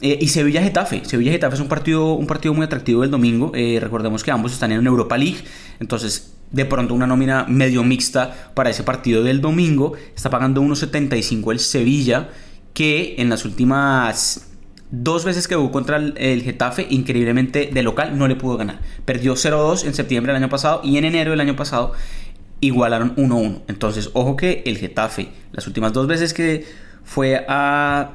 y 0.00 0.28
Sevilla 0.28 0.62
Getafe. 0.62 1.04
Sevilla 1.04 1.32
Getafe 1.32 1.54
es 1.54 1.60
un 1.60 1.68
partido, 1.68 2.14
un 2.14 2.26
partido 2.26 2.54
muy 2.54 2.64
atractivo 2.64 3.02
del 3.02 3.10
domingo. 3.10 3.52
recordemos 3.80 4.22
que 4.22 4.30
ambos 4.30 4.52
están 4.52 4.72
en 4.72 4.86
Europa 4.86 5.18
League. 5.18 5.38
Entonces 5.80 6.37
de 6.50 6.64
pronto 6.64 6.94
una 6.94 7.06
nómina 7.06 7.44
medio 7.48 7.82
mixta 7.82 8.52
para 8.54 8.70
ese 8.70 8.82
partido 8.82 9.22
del 9.22 9.40
domingo. 9.40 9.92
Está 10.14 10.30
pagando 10.30 10.62
1.75 10.62 11.52
el 11.52 11.58
Sevilla, 11.58 12.28
que 12.72 13.16
en 13.18 13.28
las 13.28 13.44
últimas 13.44 14.48
dos 14.90 15.24
veces 15.24 15.48
que 15.48 15.54
jugó 15.54 15.70
contra 15.70 15.96
el, 15.96 16.42
Getafe, 16.42 16.86
increíblemente 16.88 17.70
de 17.72 17.82
local, 17.82 18.16
no 18.16 18.28
le 18.28 18.36
pudo 18.36 18.56
ganar. 18.56 18.80
Perdió 19.04 19.34
0-2 19.34 19.84
en 19.86 19.94
septiembre 19.94 20.32
del 20.32 20.42
año 20.42 20.50
pasado 20.50 20.80
y 20.82 20.96
en 20.96 21.04
enero 21.04 21.32
del 21.32 21.40
año 21.40 21.56
pasado 21.56 21.92
igualaron 22.60 23.14
1-1. 23.16 23.62
Entonces, 23.68 24.10
ojo 24.14 24.36
que 24.36 24.62
el 24.66 24.78
Getafe, 24.78 25.28
las 25.52 25.66
últimas 25.66 25.92
dos 25.92 26.06
veces 26.06 26.32
que 26.32 26.66
fue 27.04 27.44
a, 27.48 28.12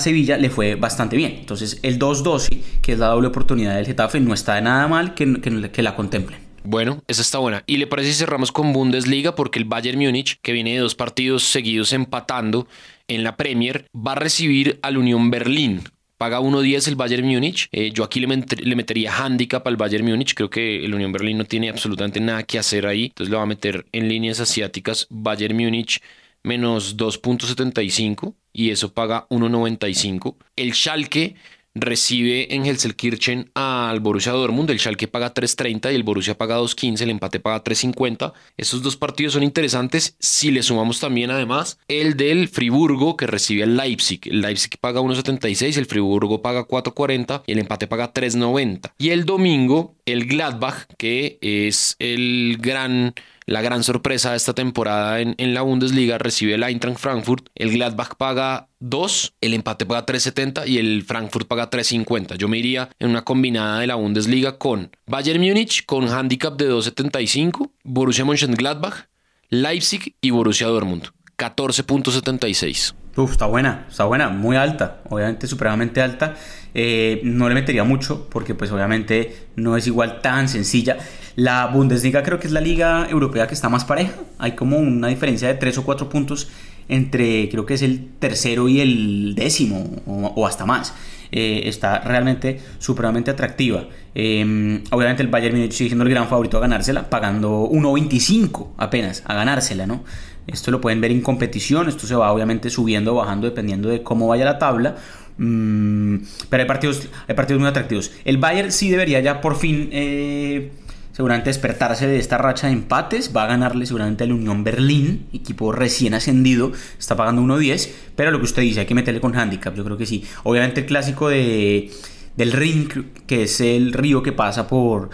Sevilla, 0.00 0.36
le 0.36 0.50
fue 0.50 0.74
bastante 0.74 1.16
bien. 1.16 1.36
Entonces, 1.40 1.80
el 1.82 1.98
2-12, 1.98 2.60
que 2.82 2.92
es 2.92 2.98
la 2.98 3.06
doble 3.06 3.28
oportunidad 3.28 3.74
del 3.74 3.86
Getafe, 3.86 4.20
no 4.20 4.34
está 4.34 4.56
de 4.56 4.62
nada 4.62 4.86
mal 4.86 5.14
que, 5.14 5.40
que 5.40 5.82
la 5.82 5.96
contemplen. 5.96 6.51
Bueno, 6.64 7.02
esa 7.08 7.22
está 7.22 7.38
buena. 7.38 7.64
¿Y 7.66 7.78
le 7.78 7.86
parece 7.86 8.12
si 8.12 8.18
cerramos 8.20 8.52
con 8.52 8.72
Bundesliga? 8.72 9.34
Porque 9.34 9.58
el 9.58 9.64
Bayern 9.64 9.98
Múnich, 9.98 10.38
que 10.42 10.52
viene 10.52 10.74
de 10.74 10.78
dos 10.78 10.94
partidos 10.94 11.42
seguidos 11.42 11.92
empatando 11.92 12.68
en 13.08 13.24
la 13.24 13.36
Premier, 13.36 13.86
va 13.94 14.12
a 14.12 14.16
recibir 14.16 14.78
al 14.82 14.96
Unión 14.96 15.30
Berlín. 15.30 15.82
Paga 16.18 16.40
1.10 16.40 16.86
el 16.86 16.94
Bayern 16.94 17.26
Múnich. 17.26 17.68
Eh, 17.72 17.90
yo 17.92 18.04
aquí 18.04 18.20
le, 18.20 18.76
metería 18.76 19.12
handicap 19.12 19.66
al 19.66 19.76
Bayern 19.76 20.06
Múnich. 20.06 20.34
Creo 20.34 20.50
que 20.50 20.84
el 20.84 20.94
Unión 20.94 21.10
Berlín 21.10 21.38
no 21.38 21.44
tiene 21.44 21.68
absolutamente 21.68 22.20
nada 22.20 22.44
que 22.44 22.60
hacer 22.60 22.86
ahí. 22.86 23.06
Entonces 23.06 23.30
le 23.30 23.36
va 23.36 23.42
a 23.42 23.46
meter 23.46 23.84
en 23.90 24.08
líneas 24.08 24.38
asiáticas 24.38 25.08
Bayern 25.10 25.56
Múnich 25.56 26.00
menos 26.44 26.96
2.75 26.96 28.34
y 28.52 28.70
eso 28.70 28.92
paga 28.92 29.26
1.95. 29.30 30.36
El 30.56 30.74
Schalke 30.74 31.34
recibe 31.74 32.54
en 32.54 32.66
Helselkirchen 32.66 33.50
al 33.54 34.00
Borussia 34.00 34.32
Dortmund, 34.32 34.70
el 34.70 34.78
Schalke 34.78 35.08
paga 35.08 35.32
3.30 35.32 35.92
y 35.92 35.94
el 35.94 36.02
Borussia 36.02 36.36
paga 36.36 36.58
2.15, 36.58 37.02
el 37.02 37.10
empate 37.10 37.40
paga 37.40 37.64
3.50. 37.64 38.32
Esos 38.56 38.82
dos 38.82 38.96
partidos 38.96 39.34
son 39.34 39.42
interesantes 39.42 40.16
si 40.18 40.50
le 40.50 40.62
sumamos 40.62 41.00
también 41.00 41.30
además 41.30 41.78
el 41.88 42.16
del 42.16 42.48
Friburgo 42.48 43.16
que 43.16 43.26
recibe 43.26 43.62
al 43.62 43.76
Leipzig. 43.76 44.20
El 44.24 44.42
Leipzig 44.42 44.78
paga 44.80 45.00
1.76, 45.00 45.76
el 45.78 45.86
Friburgo 45.86 46.42
paga 46.42 46.66
4.40 46.66 47.42
y 47.46 47.52
el 47.52 47.58
empate 47.58 47.86
paga 47.86 48.12
3.90. 48.12 48.92
Y 48.98 49.10
el 49.10 49.24
domingo 49.24 49.94
el 50.04 50.26
Gladbach 50.26 50.86
que 50.98 51.38
es 51.40 51.96
el 51.98 52.58
gran 52.60 53.14
la 53.46 53.62
gran 53.62 53.82
sorpresa 53.82 54.30
de 54.30 54.36
esta 54.36 54.54
temporada 54.54 55.20
en, 55.20 55.54
la 55.54 55.62
Bundesliga 55.62 56.18
recibe 56.18 56.54
el 56.54 56.62
Eintracht 56.62 56.98
Frankfurt. 56.98 57.48
El 57.54 57.72
Gladbach 57.72 58.16
paga 58.16 58.68
2, 58.80 59.34
el 59.40 59.54
empate 59.54 59.86
paga 59.86 60.06
3.70 60.06 60.66
y 60.66 60.78
el 60.78 61.02
Frankfurt 61.02 61.48
paga 61.48 61.70
3.50. 61.70 62.36
Yo 62.36 62.48
me 62.48 62.58
iría 62.58 62.88
en 62.98 63.10
una 63.10 63.22
combinada 63.22 63.80
de 63.80 63.86
la 63.86 63.96
Bundesliga 63.96 64.58
con 64.58 64.90
Bayern 65.06 65.40
Múnich 65.40 65.84
con 65.86 66.08
handicap 66.08 66.56
de 66.56 66.70
2.75, 66.70 67.70
Borussia 67.84 68.24
Mönchengladbach, 68.24 69.06
Leipzig 69.48 70.16
y 70.20 70.30
Borussia 70.30 70.66
Dortmund. 70.66 71.08
14.76. 71.36 72.94
Uf, 73.14 73.32
está 73.32 73.46
buena, 73.46 73.86
está 73.90 74.04
buena, 74.04 74.30
muy 74.30 74.56
alta, 74.56 75.02
obviamente 75.10 75.46
supremamente 75.46 76.00
alta. 76.00 76.34
Eh, 76.72 77.20
no 77.24 77.48
le 77.48 77.54
metería 77.54 77.84
mucho 77.84 78.28
porque 78.30 78.54
pues 78.54 78.72
obviamente 78.72 79.48
no 79.56 79.76
es 79.76 79.86
igual 79.86 80.20
tan 80.22 80.48
sencilla. 80.48 80.96
La 81.36 81.66
Bundesliga 81.66 82.22
creo 82.22 82.38
que 82.38 82.46
es 82.46 82.52
la 82.52 82.60
liga 82.60 83.06
europea 83.08 83.46
que 83.46 83.54
está 83.54 83.68
más 83.68 83.84
pareja. 83.84 84.12
Hay 84.38 84.52
como 84.52 84.78
una 84.78 85.08
diferencia 85.08 85.48
de 85.48 85.54
3 85.54 85.78
o 85.78 85.84
4 85.84 86.08
puntos 86.08 86.48
entre 86.88 87.48
creo 87.48 87.64
que 87.64 87.74
es 87.74 87.82
el 87.82 88.10
tercero 88.18 88.68
y 88.68 88.80
el 88.80 89.34
décimo 89.34 90.02
o, 90.06 90.46
hasta 90.46 90.66
más. 90.66 90.94
Eh, 91.30 91.62
está 91.64 92.00
realmente 92.00 92.60
supremamente 92.78 93.30
atractiva. 93.30 93.88
Em, 94.14 94.82
obviamente 94.90 95.22
el 95.22 95.28
Bayern 95.28 95.56
Munich 95.56 95.72
sigue 95.72 95.88
siendo 95.88 96.04
el 96.04 96.10
gran 96.10 96.28
favorito 96.28 96.58
a 96.58 96.60
ganársela, 96.60 97.08
pagando 97.08 97.66
1.25 97.70 98.72
apenas 98.76 99.22
a 99.24 99.34
ganársela, 99.34 99.86
¿no? 99.86 100.04
Esto 100.46 100.70
lo 100.70 100.80
pueden 100.80 101.00
ver 101.00 101.10
en 101.12 101.22
competición, 101.22 101.88
esto 101.88 102.06
se 102.06 102.14
va 102.14 102.30
obviamente 102.32 102.68
subiendo 102.68 103.12
o 103.12 103.16
bajando 103.16 103.46
dependiendo 103.46 103.88
de 103.88 104.02
cómo 104.02 104.26
vaya 104.26 104.44
la 104.44 104.58
tabla. 104.58 104.96
Mm, 105.38 106.16
pero 106.50 106.62
hay 106.62 106.68
partidos, 106.68 107.08
hay 107.26 107.34
partidos 107.34 107.60
muy 107.60 107.70
atractivos. 107.70 108.10
El 108.24 108.36
Bayern 108.36 108.70
sí 108.70 108.90
debería 108.90 109.20
ya 109.20 109.40
por 109.40 109.56
fin 109.56 109.88
eh, 109.92 110.70
seguramente 111.12 111.50
despertarse 111.50 112.06
de 112.06 112.18
esta 112.18 112.38
racha 112.38 112.66
de 112.66 112.72
empates. 112.72 113.32
Va 113.34 113.44
a 113.44 113.46
ganarle 113.46 113.86
seguramente 113.86 114.24
al 114.24 114.32
Unión 114.32 114.64
Berlín, 114.64 115.26
equipo 115.32 115.72
recién 115.72 116.14
ascendido, 116.14 116.72
está 116.98 117.16
pagando 117.16 117.42
1.10. 117.42 117.90
Pero 118.16 118.30
lo 118.30 118.38
que 118.38 118.44
usted 118.44 118.62
dice, 118.62 118.80
hay 118.80 118.86
que 118.86 118.94
meterle 118.94 119.20
con 119.20 119.36
handicap, 119.36 119.74
yo 119.74 119.84
creo 119.84 119.96
que 119.96 120.06
sí. 120.06 120.24
Obviamente 120.42 120.80
el 120.80 120.86
clásico 120.86 121.28
de, 121.28 121.90
del 122.36 122.52
Ring, 122.52 122.88
que 123.26 123.44
es 123.44 123.60
el 123.60 123.92
río 123.92 124.22
que 124.22 124.32
pasa 124.32 124.66
por 124.66 125.10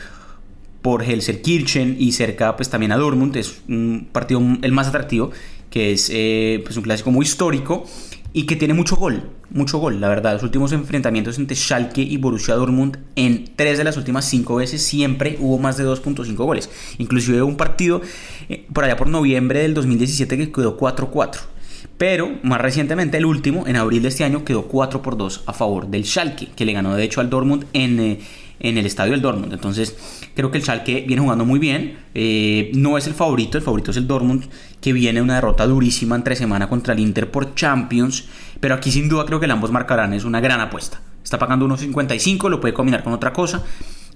por 0.82 1.02
Helserkirchen 1.02 1.96
y 1.98 2.12
cerca 2.12 2.56
pues 2.56 2.70
también 2.70 2.92
a 2.92 2.96
Dortmund. 2.96 3.36
Es 3.36 3.60
un 3.68 4.08
partido 4.12 4.40
el 4.62 4.72
más 4.72 4.86
atractivo, 4.86 5.32
que 5.70 5.92
es 5.92 6.10
eh, 6.12 6.62
pues 6.64 6.76
un 6.76 6.84
clásico 6.84 7.10
muy 7.10 7.24
histórico 7.24 7.84
y 8.32 8.44
que 8.44 8.56
tiene 8.56 8.74
mucho 8.74 8.96
gol, 8.96 9.30
mucho 9.50 9.78
gol, 9.78 10.00
la 10.00 10.08
verdad. 10.08 10.34
Los 10.34 10.42
últimos 10.42 10.72
enfrentamientos 10.72 11.38
entre 11.38 11.56
Schalke 11.56 12.02
y 12.02 12.16
Borussia 12.18 12.54
Dortmund 12.54 12.98
en 13.16 13.50
tres 13.56 13.78
de 13.78 13.84
las 13.84 13.96
últimas 13.96 14.26
cinco 14.26 14.56
veces 14.56 14.82
siempre 14.82 15.36
hubo 15.40 15.58
más 15.58 15.76
de 15.76 15.84
2.5 15.84 16.34
goles. 16.36 16.70
Inclusive 16.98 17.42
un 17.42 17.56
partido 17.56 18.02
eh, 18.48 18.66
por 18.72 18.84
allá 18.84 18.96
por 18.96 19.08
noviembre 19.08 19.60
del 19.60 19.74
2017 19.74 20.36
que 20.36 20.52
quedó 20.52 20.78
4-4. 20.78 21.40
Pero 21.96 22.38
más 22.42 22.60
recientemente, 22.60 23.16
el 23.16 23.26
último, 23.26 23.66
en 23.66 23.76
abril 23.76 24.02
de 24.02 24.08
este 24.08 24.22
año, 24.24 24.44
quedó 24.44 24.68
4 24.68 25.02
por 25.02 25.16
2 25.16 25.44
a 25.46 25.52
favor 25.52 25.88
del 25.88 26.04
Schalke, 26.04 26.48
que 26.54 26.64
le 26.64 26.72
ganó 26.72 26.94
de 26.94 27.02
hecho 27.02 27.20
al 27.20 27.28
Dortmund 27.28 27.66
en, 27.72 27.98
eh, 27.98 28.20
en 28.60 28.78
el 28.78 28.86
estadio 28.86 29.12
del 29.12 29.22
Dortmund. 29.22 29.52
Entonces, 29.52 29.96
creo 30.34 30.50
que 30.50 30.58
el 30.58 30.64
Schalke 30.64 31.04
viene 31.06 31.22
jugando 31.22 31.44
muy 31.44 31.58
bien. 31.58 31.98
Eh, 32.14 32.70
no 32.74 32.98
es 32.98 33.06
el 33.06 33.14
favorito, 33.14 33.58
el 33.58 33.64
favorito 33.64 33.90
es 33.90 33.96
el 33.96 34.06
Dortmund, 34.06 34.44
que 34.80 34.92
viene 34.92 35.22
una 35.22 35.36
derrota 35.36 35.66
durísima 35.66 36.16
entre 36.16 36.36
semana 36.36 36.68
contra 36.68 36.94
el 36.94 37.00
Inter 37.00 37.30
por 37.30 37.54
Champions. 37.54 38.24
Pero 38.60 38.74
aquí 38.74 38.90
sin 38.90 39.08
duda 39.08 39.24
creo 39.24 39.40
que 39.40 39.46
el 39.46 39.52
ambos 39.52 39.70
marcarán, 39.70 40.12
es 40.12 40.24
una 40.24 40.40
gran 40.40 40.60
apuesta. 40.60 41.00
Está 41.22 41.38
pagando 41.38 41.66
1.55, 41.66 42.48
lo 42.48 42.60
puede 42.60 42.74
combinar 42.74 43.02
con 43.02 43.12
otra 43.12 43.32
cosa. 43.32 43.62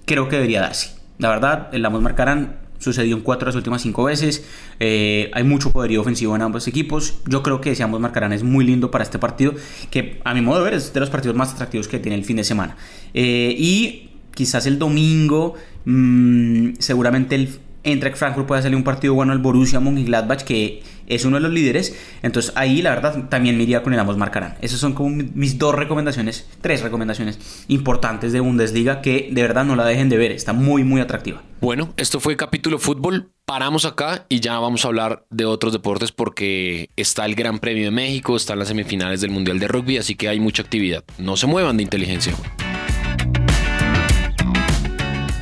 Creo 0.04 0.28
que 0.28 0.36
debería 0.36 0.60
darse. 0.60 0.96
La 1.18 1.28
verdad, 1.28 1.68
el 1.72 1.84
ambos 1.84 2.02
marcarán 2.02 2.62
sucedió 2.82 3.16
en 3.16 3.22
cuatro 3.22 3.46
de 3.46 3.50
las 3.50 3.56
últimas 3.56 3.82
cinco 3.82 4.04
veces. 4.04 4.44
Eh, 4.80 5.30
hay 5.32 5.44
mucho 5.44 5.70
poderío 5.70 6.00
ofensivo 6.00 6.34
en 6.34 6.42
ambos 6.42 6.66
equipos. 6.66 7.14
Yo 7.26 7.42
creo 7.42 7.60
que 7.60 7.74
si 7.74 7.82
ambos 7.82 8.00
marcarán 8.00 8.32
es 8.32 8.42
muy 8.42 8.64
lindo 8.64 8.90
para 8.90 9.04
este 9.04 9.18
partido, 9.18 9.54
que 9.90 10.20
a 10.24 10.34
mi 10.34 10.40
modo 10.40 10.58
de 10.58 10.64
ver 10.64 10.74
es 10.74 10.92
de 10.92 11.00
los 11.00 11.10
partidos 11.10 11.36
más 11.36 11.52
atractivos 11.52 11.88
que 11.88 11.98
tiene 11.98 12.16
el 12.16 12.24
fin 12.24 12.36
de 12.36 12.44
semana. 12.44 12.76
Eh, 13.14 13.54
y 13.56 14.10
quizás 14.34 14.66
el 14.66 14.78
domingo, 14.78 15.54
mmm, 15.84 16.74
seguramente 16.78 17.34
el 17.34 17.48
Eintracht 17.84 18.16
Frankfurt 18.16 18.46
puede 18.46 18.60
hacerle 18.60 18.76
un 18.76 18.84
partido 18.84 19.14
bueno 19.14 19.32
al 19.32 19.38
Borussia 19.38 19.80
Mönchengladbach 19.80 20.42
que 20.42 20.82
es 21.06 21.24
uno 21.24 21.36
de 21.36 21.42
los 21.42 21.52
líderes. 21.52 21.96
Entonces 22.22 22.52
ahí 22.54 22.82
la 22.82 22.90
verdad 22.90 23.28
también 23.28 23.58
me 23.58 23.82
con 23.82 23.92
el 23.92 23.98
ambos 23.98 24.16
marcarán. 24.16 24.56
Esas 24.60 24.80
son 24.80 24.92
como 24.92 25.10
mis 25.10 25.58
dos 25.58 25.74
recomendaciones, 25.74 26.46
tres 26.60 26.82
recomendaciones 26.82 27.64
importantes 27.68 28.32
de 28.32 28.40
Bundesliga 28.40 29.00
que 29.00 29.28
de 29.32 29.42
verdad 29.42 29.64
no 29.64 29.76
la 29.76 29.84
dejen 29.84 30.08
de 30.08 30.18
ver. 30.18 30.32
Está 30.32 30.52
muy 30.52 30.84
muy 30.84 31.00
atractiva. 31.00 31.42
Bueno, 31.60 31.92
esto 31.96 32.20
fue 32.20 32.36
capítulo 32.36 32.78
fútbol. 32.78 33.30
Paramos 33.44 33.84
acá 33.84 34.26
y 34.28 34.40
ya 34.40 34.58
vamos 34.58 34.84
a 34.84 34.88
hablar 34.88 35.24
de 35.30 35.44
otros 35.44 35.72
deportes 35.72 36.12
porque 36.12 36.90
está 36.96 37.24
el 37.24 37.34
Gran 37.34 37.58
Premio 37.58 37.84
de 37.84 37.90
México, 37.90 38.36
están 38.36 38.58
las 38.58 38.68
semifinales 38.68 39.20
del 39.20 39.30
Mundial 39.30 39.58
de 39.58 39.68
Rugby, 39.68 39.98
así 39.98 40.14
que 40.14 40.28
hay 40.28 40.40
mucha 40.40 40.62
actividad. 40.62 41.04
No 41.18 41.36
se 41.36 41.46
muevan 41.46 41.76
de 41.76 41.82
inteligencia. 41.82 42.34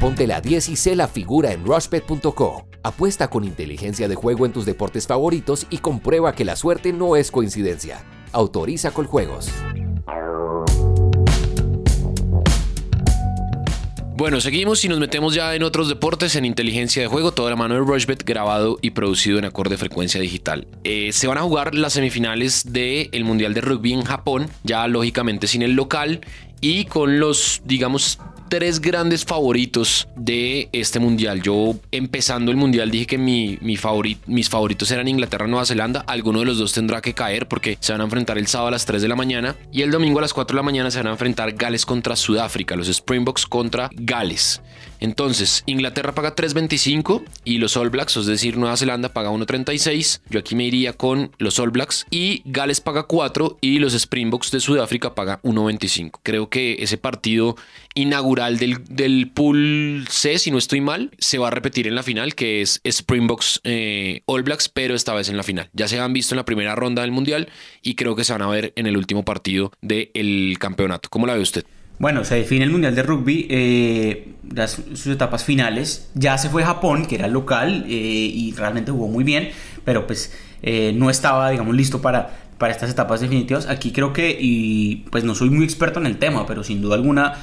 Ponte 0.00 0.26
la 0.26 0.40
10 0.40 0.70
y 0.70 0.76
sé 0.76 0.96
la 0.96 1.08
figura 1.08 1.52
en 1.52 1.62
rushbet.co. 1.62 2.66
Apuesta 2.82 3.28
con 3.28 3.44
inteligencia 3.44 4.08
de 4.08 4.14
juego 4.14 4.46
en 4.46 4.52
tus 4.52 4.64
deportes 4.64 5.06
favoritos 5.06 5.66
y 5.68 5.76
comprueba 5.76 6.34
que 6.34 6.46
la 6.46 6.56
suerte 6.56 6.94
no 6.94 7.16
es 7.16 7.30
coincidencia. 7.30 8.02
Autoriza 8.32 8.92
con 8.92 9.04
juegos. 9.04 9.50
Bueno, 14.16 14.40
seguimos 14.40 14.82
y 14.84 14.88
nos 14.88 15.00
metemos 15.00 15.34
ya 15.34 15.54
en 15.54 15.62
otros 15.62 15.88
deportes, 15.88 16.34
en 16.36 16.46
inteligencia 16.46 17.02
de 17.02 17.08
juego, 17.08 17.32
toda 17.32 17.50
la 17.50 17.56
mano 17.56 17.74
de 17.74 17.80
Rushbet, 17.80 18.24
grabado 18.24 18.78
y 18.80 18.90
producido 18.90 19.38
en 19.38 19.46
acorde 19.46 19.76
frecuencia 19.76 20.20
digital. 20.20 20.66
Eh, 20.84 21.10
se 21.12 21.26
van 21.26 21.38
a 21.38 21.42
jugar 21.42 21.74
las 21.74 21.94
semifinales 21.94 22.70
del 22.70 23.24
Mundial 23.24 23.52
de 23.52 23.62
Rugby 23.62 23.94
en 23.94 24.02
Japón, 24.02 24.48
ya 24.62 24.86
lógicamente 24.88 25.46
sin 25.46 25.62
el 25.62 25.72
local 25.72 26.20
y 26.60 26.84
con 26.84 27.18
los, 27.18 27.62
digamos, 27.64 28.18
tres 28.50 28.80
grandes 28.80 29.24
favoritos 29.24 30.08
de 30.16 30.68
este 30.72 30.98
mundial. 30.98 31.40
Yo 31.40 31.76
empezando 31.92 32.50
el 32.50 32.56
mundial 32.56 32.90
dije 32.90 33.06
que 33.06 33.16
mi, 33.16 33.58
mis 33.62 33.80
favoritos 34.50 34.90
eran 34.90 35.08
Inglaterra 35.08 35.46
Nueva 35.46 35.64
Zelanda. 35.64 36.00
Alguno 36.00 36.40
de 36.40 36.46
los 36.46 36.58
dos 36.58 36.72
tendrá 36.72 37.00
que 37.00 37.14
caer 37.14 37.46
porque 37.46 37.78
se 37.80 37.92
van 37.92 38.00
a 38.02 38.04
enfrentar 38.04 38.36
el 38.36 38.48
sábado 38.48 38.68
a 38.68 38.72
las 38.72 38.84
3 38.84 39.00
de 39.00 39.08
la 39.08 39.16
mañana 39.16 39.56
y 39.72 39.82
el 39.82 39.92
domingo 39.92 40.18
a 40.18 40.22
las 40.22 40.34
4 40.34 40.54
de 40.54 40.58
la 40.58 40.64
mañana 40.64 40.90
se 40.90 40.98
van 40.98 41.06
a 41.06 41.10
enfrentar 41.12 41.52
Gales 41.52 41.86
contra 41.86 42.16
Sudáfrica, 42.16 42.74
los 42.74 42.88
Springboks 42.88 43.46
contra 43.46 43.88
Gales. 43.94 44.60
Entonces, 45.00 45.62
Inglaterra 45.66 46.14
paga 46.14 46.36
3.25 46.36 47.24
y 47.44 47.58
los 47.58 47.76
All 47.76 47.90
Blacks, 47.90 48.16
es 48.16 48.26
decir, 48.26 48.56
Nueva 48.56 48.76
Zelanda 48.76 49.12
paga 49.12 49.30
1.36. 49.30 50.20
Yo 50.28 50.40
aquí 50.40 50.54
me 50.54 50.64
iría 50.64 50.92
con 50.92 51.32
los 51.38 51.58
All 51.58 51.70
Blacks 51.70 52.06
y 52.10 52.42
Gales 52.44 52.80
paga 52.80 53.04
4 53.04 53.58
y 53.60 53.78
los 53.78 53.94
Springboks 53.94 54.50
de 54.50 54.60
Sudáfrica 54.60 55.14
paga 55.14 55.40
1.25. 55.42 56.20
Creo 56.22 56.48
que 56.48 56.76
ese 56.80 56.98
partido 56.98 57.56
inaugural 57.94 58.58
del, 58.58 58.84
del 58.84 59.30
pool 59.32 60.06
C, 60.08 60.38
si 60.38 60.50
no 60.50 60.58
estoy 60.58 60.80
mal, 60.80 61.10
se 61.18 61.38
va 61.38 61.48
a 61.48 61.50
repetir 61.50 61.86
en 61.86 61.94
la 61.94 62.02
final, 62.02 62.34
que 62.34 62.60
es 62.60 62.80
Springboks 62.84 63.60
eh, 63.64 64.22
All 64.26 64.42
Blacks, 64.42 64.68
pero 64.68 64.94
esta 64.94 65.14
vez 65.14 65.28
en 65.28 65.36
la 65.36 65.42
final. 65.42 65.70
Ya 65.72 65.88
se 65.88 65.98
han 65.98 66.12
visto 66.12 66.34
en 66.34 66.38
la 66.38 66.44
primera 66.44 66.74
ronda 66.74 67.02
del 67.02 67.10
Mundial 67.10 67.48
y 67.82 67.94
creo 67.94 68.16
que 68.16 68.24
se 68.24 68.32
van 68.32 68.42
a 68.42 68.48
ver 68.48 68.72
en 68.76 68.86
el 68.86 68.96
último 68.96 69.24
partido 69.24 69.72
del 69.80 70.56
campeonato. 70.58 71.08
¿Cómo 71.08 71.26
la 71.26 71.34
ve 71.34 71.40
usted? 71.40 71.64
Bueno, 72.00 72.24
se 72.24 72.34
define 72.34 72.64
el 72.64 72.70
Mundial 72.70 72.94
de 72.94 73.02
Rugby, 73.02 73.46
eh, 73.50 74.32
sus 74.66 75.06
etapas 75.08 75.44
finales. 75.44 76.10
Ya 76.14 76.38
se 76.38 76.48
fue 76.48 76.64
Japón, 76.64 77.04
que 77.04 77.16
era 77.16 77.28
local, 77.28 77.84
eh, 77.86 77.92
y 77.92 78.54
realmente 78.56 78.90
jugó 78.90 79.06
muy 79.06 79.22
bien, 79.22 79.50
pero 79.84 80.06
pues 80.06 80.32
eh, 80.62 80.94
no 80.96 81.10
estaba, 81.10 81.50
digamos, 81.50 81.76
listo 81.76 82.00
para, 82.00 82.30
para 82.56 82.72
estas 82.72 82.88
etapas 82.88 83.20
definitivas. 83.20 83.66
Aquí 83.66 83.92
creo 83.92 84.14
que, 84.14 84.34
y 84.40 85.04
pues 85.10 85.24
no 85.24 85.34
soy 85.34 85.50
muy 85.50 85.62
experto 85.62 86.00
en 86.00 86.06
el 86.06 86.16
tema, 86.16 86.46
pero 86.46 86.64
sin 86.64 86.80
duda 86.80 86.94
alguna, 86.94 87.34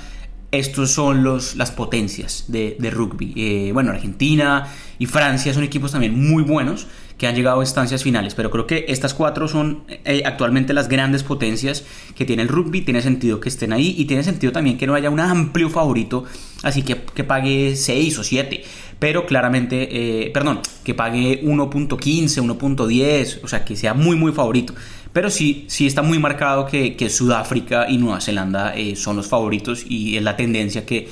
estos 0.50 0.90
son 0.90 1.24
los, 1.24 1.56
las 1.56 1.70
potencias 1.70 2.46
de, 2.48 2.78
de 2.80 2.90
rugby. 2.90 3.72
bueno, 3.74 3.92
Argentina 3.92 4.74
y 4.98 5.06
Francia 5.06 5.54
son 5.54 5.66
equipos 5.66 5.92
también 5.92 6.20
muy 6.20 6.42
buenos 6.42 6.88
que 7.18 7.28
han 7.28 7.36
llegado 7.36 7.60
a 7.60 7.64
instancias 7.64 8.04
finales, 8.04 8.36
pero 8.36 8.52
creo 8.52 8.68
que 8.68 8.86
estas 8.90 9.14
cuatro 9.14 9.48
son 9.48 9.84
eh, 9.88 10.22
actualmente 10.26 10.74
las 10.74 10.88
grandes 10.88 11.24
potencias 11.24 11.84
que 12.16 12.26
tiene 12.26 12.44
el 12.44 12.48
rugby, 12.48 12.82
tiene 12.82 13.02
sentido 13.02 13.40
que 13.40 13.50
estén 13.50 13.74
ahí 13.74 13.96
y 13.98 14.06
tiene 14.06 14.24
sentido 14.24 14.54
también 14.54 14.78
que 14.78 14.86
no 14.86 14.94
haya 14.94 15.10
un 15.10 15.20
amplio 15.20 15.70
favorito, 15.70 16.26
así 16.64 16.84
que, 16.84 17.02
que 17.16 17.24
pague 17.24 17.76
6 17.76 18.20
o 18.20 18.24
7, 18.24 18.64
pero 19.00 19.26
claramente, 19.26 20.26
eh, 20.26 20.32
perdón, 20.32 20.60
que 20.84 20.94
pague 20.94 21.44
1.15, 21.44 22.58
1.10, 22.58 23.40
o 23.44 23.48
sea, 23.48 23.66
que 23.66 23.76
sea 23.76 23.94
muy, 23.94 24.16
muy 24.16 24.32
favorito. 24.32 24.74
Pero 25.14 25.30
sí, 25.32 25.66
sí 25.68 25.88
está 25.88 26.04
muy 26.04 26.20
marcado 26.20 26.68
que, 26.68 26.96
que 26.96 27.10
Sudáfrica 27.10 27.90
y 27.90 27.98
Nueva 27.98 28.22
Zelanda 28.22 28.76
eh, 28.76 28.96
son 28.96 29.16
los 29.16 29.28
favoritos 29.28 29.86
y 29.88 30.18
es 30.18 30.24
la 30.24 30.36
tendencia 30.36 30.86
que, 30.86 31.10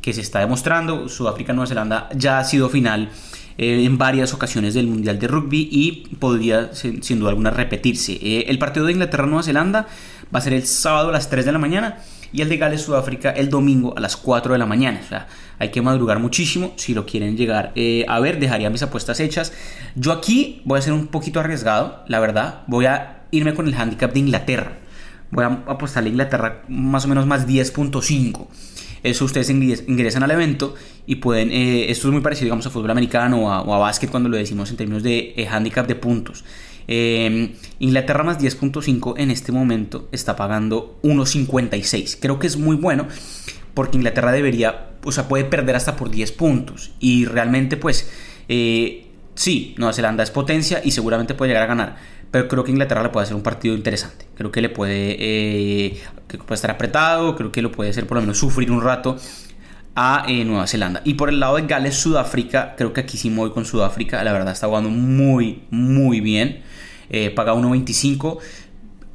que 0.00 0.12
se 0.12 0.20
está 0.20 0.40
demostrando. 0.40 1.08
Sudáfrica, 1.08 1.52
Nueva 1.52 1.66
Zelanda 1.66 2.08
ya 2.14 2.38
ha 2.38 2.44
sido 2.44 2.68
final 2.68 3.10
eh, 3.58 3.84
en 3.84 3.98
varias 3.98 4.32
ocasiones 4.34 4.74
del 4.74 4.86
Mundial 4.86 5.18
de 5.18 5.26
Rugby 5.26 5.68
y 5.70 6.06
podría 6.16 6.70
sin 6.72 7.18
duda 7.18 7.30
alguna 7.30 7.50
repetirse. 7.50 8.12
Eh, 8.12 8.44
el 8.48 8.58
partido 8.58 8.86
de 8.86 8.92
Inglaterra-Nueva 8.92 9.42
Zelanda 9.42 9.88
va 10.32 10.38
a 10.38 10.42
ser 10.42 10.52
el 10.52 10.64
sábado 10.64 11.08
a 11.08 11.12
las 11.12 11.28
3 11.28 11.44
de 11.44 11.52
la 11.52 11.58
mañana 11.58 11.98
y 12.32 12.42
el 12.42 12.48
de 12.48 12.56
Gales-Sudáfrica 12.56 13.30
el 13.30 13.50
domingo 13.50 13.96
a 13.96 14.00
las 14.00 14.16
4 14.16 14.52
de 14.52 14.58
la 14.58 14.66
mañana. 14.66 15.00
O 15.04 15.08
sea, 15.08 15.26
hay 15.58 15.70
que 15.70 15.82
madrugar 15.82 16.20
muchísimo 16.20 16.72
si 16.76 16.94
lo 16.94 17.04
quieren 17.04 17.36
llegar 17.36 17.72
eh, 17.74 18.04
a 18.08 18.20
ver. 18.20 18.38
Dejaría 18.38 18.70
mis 18.70 18.82
apuestas 18.82 19.18
hechas. 19.20 19.52
Yo 19.96 20.12
aquí 20.12 20.62
voy 20.64 20.78
a 20.78 20.82
ser 20.82 20.92
un 20.92 21.08
poquito 21.08 21.40
arriesgado, 21.40 22.04
la 22.06 22.20
verdad. 22.20 22.62
Voy 22.68 22.86
a 22.86 23.22
irme 23.32 23.54
con 23.54 23.66
el 23.66 23.74
handicap 23.74 24.12
de 24.12 24.20
Inglaterra. 24.20 24.78
Voy 25.30 25.44
a 25.44 25.64
apostarle 25.66 26.10
a 26.10 26.12
Inglaterra 26.12 26.62
más 26.68 27.04
o 27.04 27.08
menos 27.08 27.26
más 27.26 27.46
10.5. 27.46 28.46
Eso 29.02 29.24
ustedes 29.24 29.50
ingresan 29.50 30.22
al 30.22 30.30
evento 30.30 30.74
y 31.06 31.16
pueden, 31.16 31.50
eh, 31.50 31.90
esto 31.90 32.08
es 32.08 32.12
muy 32.12 32.22
parecido 32.22 32.46
digamos 32.46 32.66
a 32.66 32.70
fútbol 32.70 32.90
americano 32.90 33.46
o 33.46 33.74
a, 33.74 33.78
básquet 33.78 34.10
cuando 34.10 34.28
lo 34.28 34.36
decimos 34.36 34.70
en 34.70 34.76
términos 34.76 35.02
de 35.02 35.34
eh, 35.36 35.46
handicap 35.46 35.86
de 35.86 35.94
puntos. 35.94 36.44
Em, 36.86 37.52
Inglaterra 37.80 38.24
más 38.24 38.38
10.5 38.40 39.14
en 39.18 39.30
este 39.30 39.52
momento 39.52 40.08
está 40.10 40.36
pagando 40.36 40.98
1.56. 41.02 42.18
Creo 42.20 42.38
que 42.38 42.46
es 42.46 42.56
muy 42.56 42.76
bueno 42.76 43.06
porque 43.74 43.98
Inglaterra 43.98 44.32
debería, 44.32 44.90
o 45.04 45.12
sea, 45.12 45.28
puede 45.28 45.44
perder 45.44 45.76
hasta 45.76 45.96
por 45.96 46.10
10 46.10 46.32
puntos. 46.32 46.92
Y 46.98 47.26
realmente 47.26 47.76
pues 47.76 48.10
eh, 48.48 49.06
sí, 49.34 49.74
Nueva 49.78 49.92
Zelanda 49.92 50.24
es 50.24 50.30
potencia 50.30 50.80
y 50.84 50.90
seguramente 50.90 51.34
puede 51.34 51.50
llegar 51.50 51.64
a 51.64 51.66
ganar 51.66 51.96
pero 52.30 52.48
creo 52.48 52.64
que 52.64 52.70
Inglaterra 52.70 53.02
le 53.02 53.08
puede 53.08 53.24
hacer 53.24 53.36
un 53.36 53.42
partido 53.42 53.74
interesante. 53.74 54.26
Creo 54.34 54.52
que 54.52 54.60
le 54.60 54.68
puede, 54.68 55.16
eh, 55.18 56.00
que 56.26 56.38
puede 56.38 56.54
estar 56.54 56.70
apretado, 56.70 57.36
creo 57.36 57.52
que 57.52 57.62
lo 57.62 57.72
puede 57.72 57.90
hacer 57.90 58.06
por 58.06 58.16
lo 58.16 58.22
menos 58.22 58.38
sufrir 58.38 58.70
un 58.70 58.82
rato 58.82 59.16
a 59.94 60.24
eh, 60.28 60.44
Nueva 60.44 60.66
Zelanda. 60.66 61.00
Y 61.04 61.14
por 61.14 61.28
el 61.28 61.40
lado 61.40 61.56
de 61.56 61.66
Gales, 61.66 61.96
Sudáfrica, 61.96 62.74
creo 62.76 62.92
que 62.92 63.00
aquí 63.00 63.16
sí 63.18 63.30
me 63.30 63.38
voy 63.38 63.50
con 63.50 63.64
Sudáfrica. 63.64 64.22
La 64.22 64.32
verdad 64.32 64.52
está 64.52 64.66
jugando 64.66 64.90
muy, 64.90 65.64
muy 65.70 66.20
bien. 66.20 66.62
Eh, 67.10 67.30
paga 67.30 67.54
1.25 67.54 68.38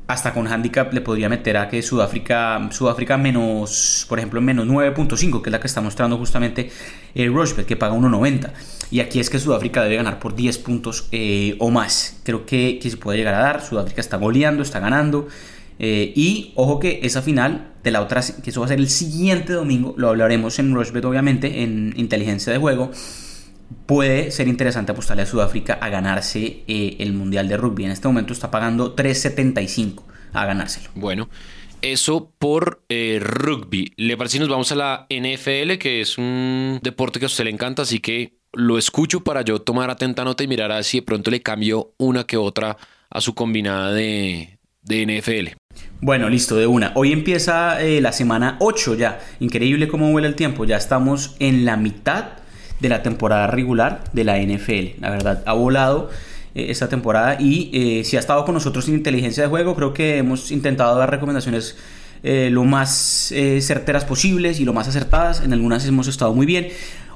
hasta 0.07 0.33
con 0.33 0.47
handicap 0.47 0.93
le 0.93 1.01
podría 1.01 1.29
meter 1.29 1.57
a 1.57 1.69
que 1.69 1.81
Sudáfrica, 1.81 2.69
Sudáfrica 2.71 3.17
menos, 3.17 4.05
por 4.09 4.19
ejemplo, 4.19 4.41
menos 4.41 4.67
9.5, 4.67 5.41
que 5.41 5.49
es 5.49 5.51
la 5.51 5.59
que 5.59 5.67
está 5.67 5.81
mostrando 5.81 6.17
justamente 6.17 6.69
eh, 7.15 7.27
Rochbet, 7.27 7.65
que 7.65 7.77
paga 7.77 7.95
1.90. 7.95 8.51
Y 8.91 8.99
aquí 8.99 9.19
es 9.19 9.29
que 9.29 9.39
Sudáfrica 9.39 9.81
debe 9.83 9.95
ganar 9.95 10.19
por 10.19 10.35
10 10.35 10.57
puntos 10.59 11.07
eh, 11.11 11.55
o 11.59 11.69
más. 11.71 12.19
Creo 12.23 12.45
que, 12.45 12.79
que, 12.81 12.89
se 12.89 12.97
puede 12.97 13.17
llegar 13.17 13.33
a 13.35 13.39
dar. 13.39 13.65
Sudáfrica 13.65 14.01
está 14.01 14.17
goleando, 14.17 14.61
está 14.61 14.79
ganando. 14.79 15.27
Eh, 15.79 16.13
y 16.15 16.51
ojo 16.55 16.79
que 16.79 16.99
esa 17.03 17.21
final 17.21 17.71
de 17.83 17.91
la 17.91 18.01
otra, 18.01 18.21
que 18.43 18.49
eso 18.49 18.59
va 18.59 18.67
a 18.67 18.69
ser 18.69 18.79
el 18.79 18.89
siguiente 18.89 19.53
domingo, 19.53 19.95
lo 19.97 20.09
hablaremos 20.09 20.59
en 20.59 20.73
Rochbet 20.73 21.03
obviamente, 21.05 21.63
en 21.63 21.93
inteligencia 21.97 22.53
de 22.53 22.59
juego 22.59 22.91
puede 23.85 24.31
ser 24.31 24.47
interesante 24.47 24.91
apostarle 24.91 25.23
a 25.23 25.25
Sudáfrica 25.25 25.73
a 25.73 25.89
ganarse 25.89 26.63
eh, 26.67 26.97
el 26.99 27.13
Mundial 27.13 27.47
de 27.47 27.57
Rugby. 27.57 27.85
En 27.85 27.91
este 27.91 28.07
momento 28.07 28.33
está 28.33 28.51
pagando 28.51 28.95
3.75 28.95 30.03
a 30.33 30.45
ganárselo. 30.45 30.89
Bueno, 30.95 31.29
eso 31.83 32.31
por 32.39 32.83
eh, 32.89 33.19
rugby. 33.21 33.91
¿Le 33.97 34.15
parece 34.17 34.33
si 34.33 34.39
nos 34.39 34.49
vamos 34.49 34.71
a 34.71 34.75
la 34.75 35.05
NFL, 35.09 35.77
que 35.77 36.01
es 36.01 36.17
un 36.17 36.79
deporte 36.81 37.19
que 37.19 37.25
a 37.25 37.27
usted 37.27 37.43
le 37.43 37.49
encanta, 37.49 37.81
así 37.81 37.99
que 37.99 38.37
lo 38.53 38.77
escucho 38.77 39.21
para 39.21 39.41
yo 39.41 39.59
tomar 39.59 39.89
atenta 39.89 40.23
nota 40.23 40.43
y 40.43 40.47
mirar 40.47 40.71
a 40.71 40.81
si 40.83 40.99
de 40.99 41.05
pronto 41.05 41.29
le 41.29 41.41
cambio 41.41 41.93
una 41.97 42.23
que 42.23 42.37
otra 42.37 42.77
a 43.09 43.21
su 43.21 43.35
combinada 43.35 43.91
de, 43.91 44.59
NFL. 44.85 45.57
Bueno, 46.01 46.29
listo, 46.29 46.55
de 46.55 46.67
una. 46.67 46.93
Hoy 46.95 47.11
empieza 47.11 47.81
eh, 47.81 47.99
la 47.99 48.13
semana 48.13 48.57
8 48.59 48.95
ya. 48.95 49.19
Increíble 49.39 49.87
cómo 49.87 50.11
vuela 50.11 50.27
el 50.27 50.35
tiempo. 50.35 50.65
Ya 50.65 50.77
estamos 50.77 51.35
en 51.39 51.65
la 51.65 51.77
mitad 51.77 52.42
de 52.83 52.89
la 52.89 53.01
temporada 53.01 53.47
regular 53.47 54.03
de 54.11 54.25
la 54.25 54.37
NFL. 54.37 54.99
La 54.99 55.09
verdad, 55.09 55.41
ha 55.45 55.53
volado 55.53 56.09
eh, 56.53 56.65
esta 56.69 56.89
temporada 56.89 57.37
y 57.39 57.71
eh, 57.73 58.03
si 58.03 58.17
ha 58.17 58.19
estado 58.19 58.43
con 58.43 58.53
nosotros 58.53 58.89
en 58.89 58.95
inteligencia 58.95 59.41
de 59.41 59.49
juego, 59.49 59.73
creo 59.73 59.93
que 59.93 60.17
hemos 60.17 60.51
intentado 60.51 60.97
dar 60.97 61.09
recomendaciones 61.09 61.77
eh, 62.23 62.49
lo 62.51 62.65
más 62.65 63.33
certeras 63.61 64.03
posibles 64.05 64.59
y 64.59 64.65
lo 64.65 64.73
más 64.73 64.89
acertadas. 64.89 65.41
En 65.41 65.53
algunas 65.53 65.87
hemos 65.87 66.07
estado 66.07 66.33
muy 66.33 66.45
bien. 66.45 66.67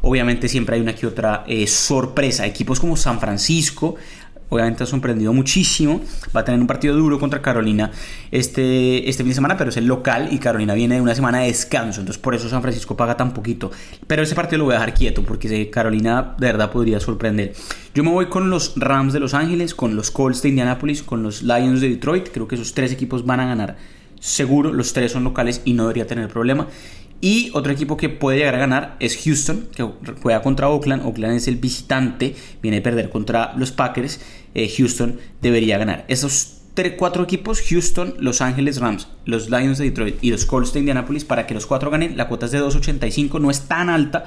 Obviamente 0.02 0.48
siempre 0.48 0.76
hay 0.76 0.82
una 0.82 0.96
que 0.96 1.06
otra 1.06 1.44
sorpresa. 1.66 2.46
Equipos 2.46 2.80
como 2.80 2.96
San 2.96 3.20
Francisco 3.20 3.96
obviamente 4.50 4.84
ha 4.84 4.86
sorprendido 4.86 5.34
muchísimo. 5.34 6.02
Va 6.36 6.42
a 6.42 6.46
tener 6.46 6.60
un 6.60 6.68
partido 6.68 6.96
duro 6.96 7.20
contra 7.20 7.42
Carolina 7.42 7.92
este, 8.32 9.10
este 9.10 9.24
fin 9.24 9.30
de 9.30 9.36
semana, 9.36 9.58
pero 9.58 9.70
es 9.70 9.78
el 9.78 9.86
local 9.86 10.30
y 10.32 10.40
Carolina 10.40 10.74
viene 10.74 10.96
de 10.96 11.02
una 11.02 11.16
semana 11.16 11.40
de 11.40 11.48
descanso. 11.48 12.02
Entonces 12.02 12.22
por 12.22 12.36
eso 12.36 12.50
San 12.50 12.62
Francisco 12.62 12.96
paga 12.96 13.18
tan 13.18 13.34
poquito. 13.34 13.72
Pero 14.08 14.24
ese 14.24 14.36
partido 14.36 14.60
lo 14.60 14.66
voy 14.66 14.76
a 14.76 14.80
dejar 14.80 14.94
quieto 14.94 15.24
porque 15.24 15.70
Carolina 15.70 16.36
de 16.38 16.48
verdad 16.48 16.72
podría 16.72 17.00
sorprender. 17.00 17.54
Yo 17.94 18.04
me 18.04 18.12
voy 18.12 18.28
con 18.28 18.50
los 18.50 18.74
Rams 18.76 19.14
de 19.14 19.20
Los 19.20 19.34
Ángeles, 19.34 19.74
con 19.74 19.96
los 19.96 20.12
Colts 20.12 20.42
de 20.42 20.50
Indianapolis, 20.50 21.04
con 21.04 21.24
los 21.24 21.42
Lions 21.42 21.82
de 21.82 21.90
Detroit. 21.90 22.30
Creo 22.32 22.48
que 22.48 22.56
esos 22.56 22.74
tres 22.74 22.92
equipos 22.92 23.26
van 23.26 23.40
a 23.40 23.48
ganar 23.48 23.78
seguro. 24.20 24.74
Los 24.74 24.94
tres 24.94 25.12
son 25.12 25.24
locales 25.24 25.62
y 25.66 25.74
no 25.74 25.84
debería 25.84 26.08
tener 26.08 26.28
problema. 26.28 26.68
Y 27.20 27.50
otro 27.54 27.72
equipo 27.72 27.98
que 27.98 28.10
puede 28.10 28.38
llegar 28.38 28.56
a 28.56 28.60
ganar 28.60 28.96
es 29.00 29.18
Houston, 29.24 29.68
que 29.76 29.88
juega 30.22 30.42
contra 30.42 30.70
Oakland. 30.70 31.04
Oakland 31.06 31.38
es 31.38 31.48
el 31.48 31.56
visitante, 31.56 32.36
viene 32.62 32.78
a 32.78 32.84
perder 32.84 33.10
contra 33.10 33.54
los 33.58 33.72
Packers. 33.72 34.20
Eh, 34.54 34.72
Houston 34.78 35.20
debería 35.42 35.78
ganar. 35.78 36.06
Esos 36.08 36.58
tres, 36.76 36.94
cuatro 36.96 37.24
equipos, 37.24 37.62
Houston, 37.70 38.14
Los 38.20 38.40
Ángeles 38.42 38.80
Rams, 38.80 39.08
los 39.26 39.50
Lions 39.50 39.80
de 39.80 39.86
Detroit 39.86 40.18
y 40.22 40.30
los 40.30 40.46
Colts 40.46 40.74
de 40.74 40.80
Indianapolis, 40.80 41.26
para 41.26 41.48
que 41.48 41.56
los 41.56 41.66
cuatro 41.66 41.90
ganen, 41.90 42.16
la 42.18 42.28
cuota 42.28 42.46
es 42.46 42.52
de 42.52 42.62
2.85, 42.62 43.42
no 43.42 43.50
es 43.50 43.62
tan 43.62 43.90
alta, 43.90 44.26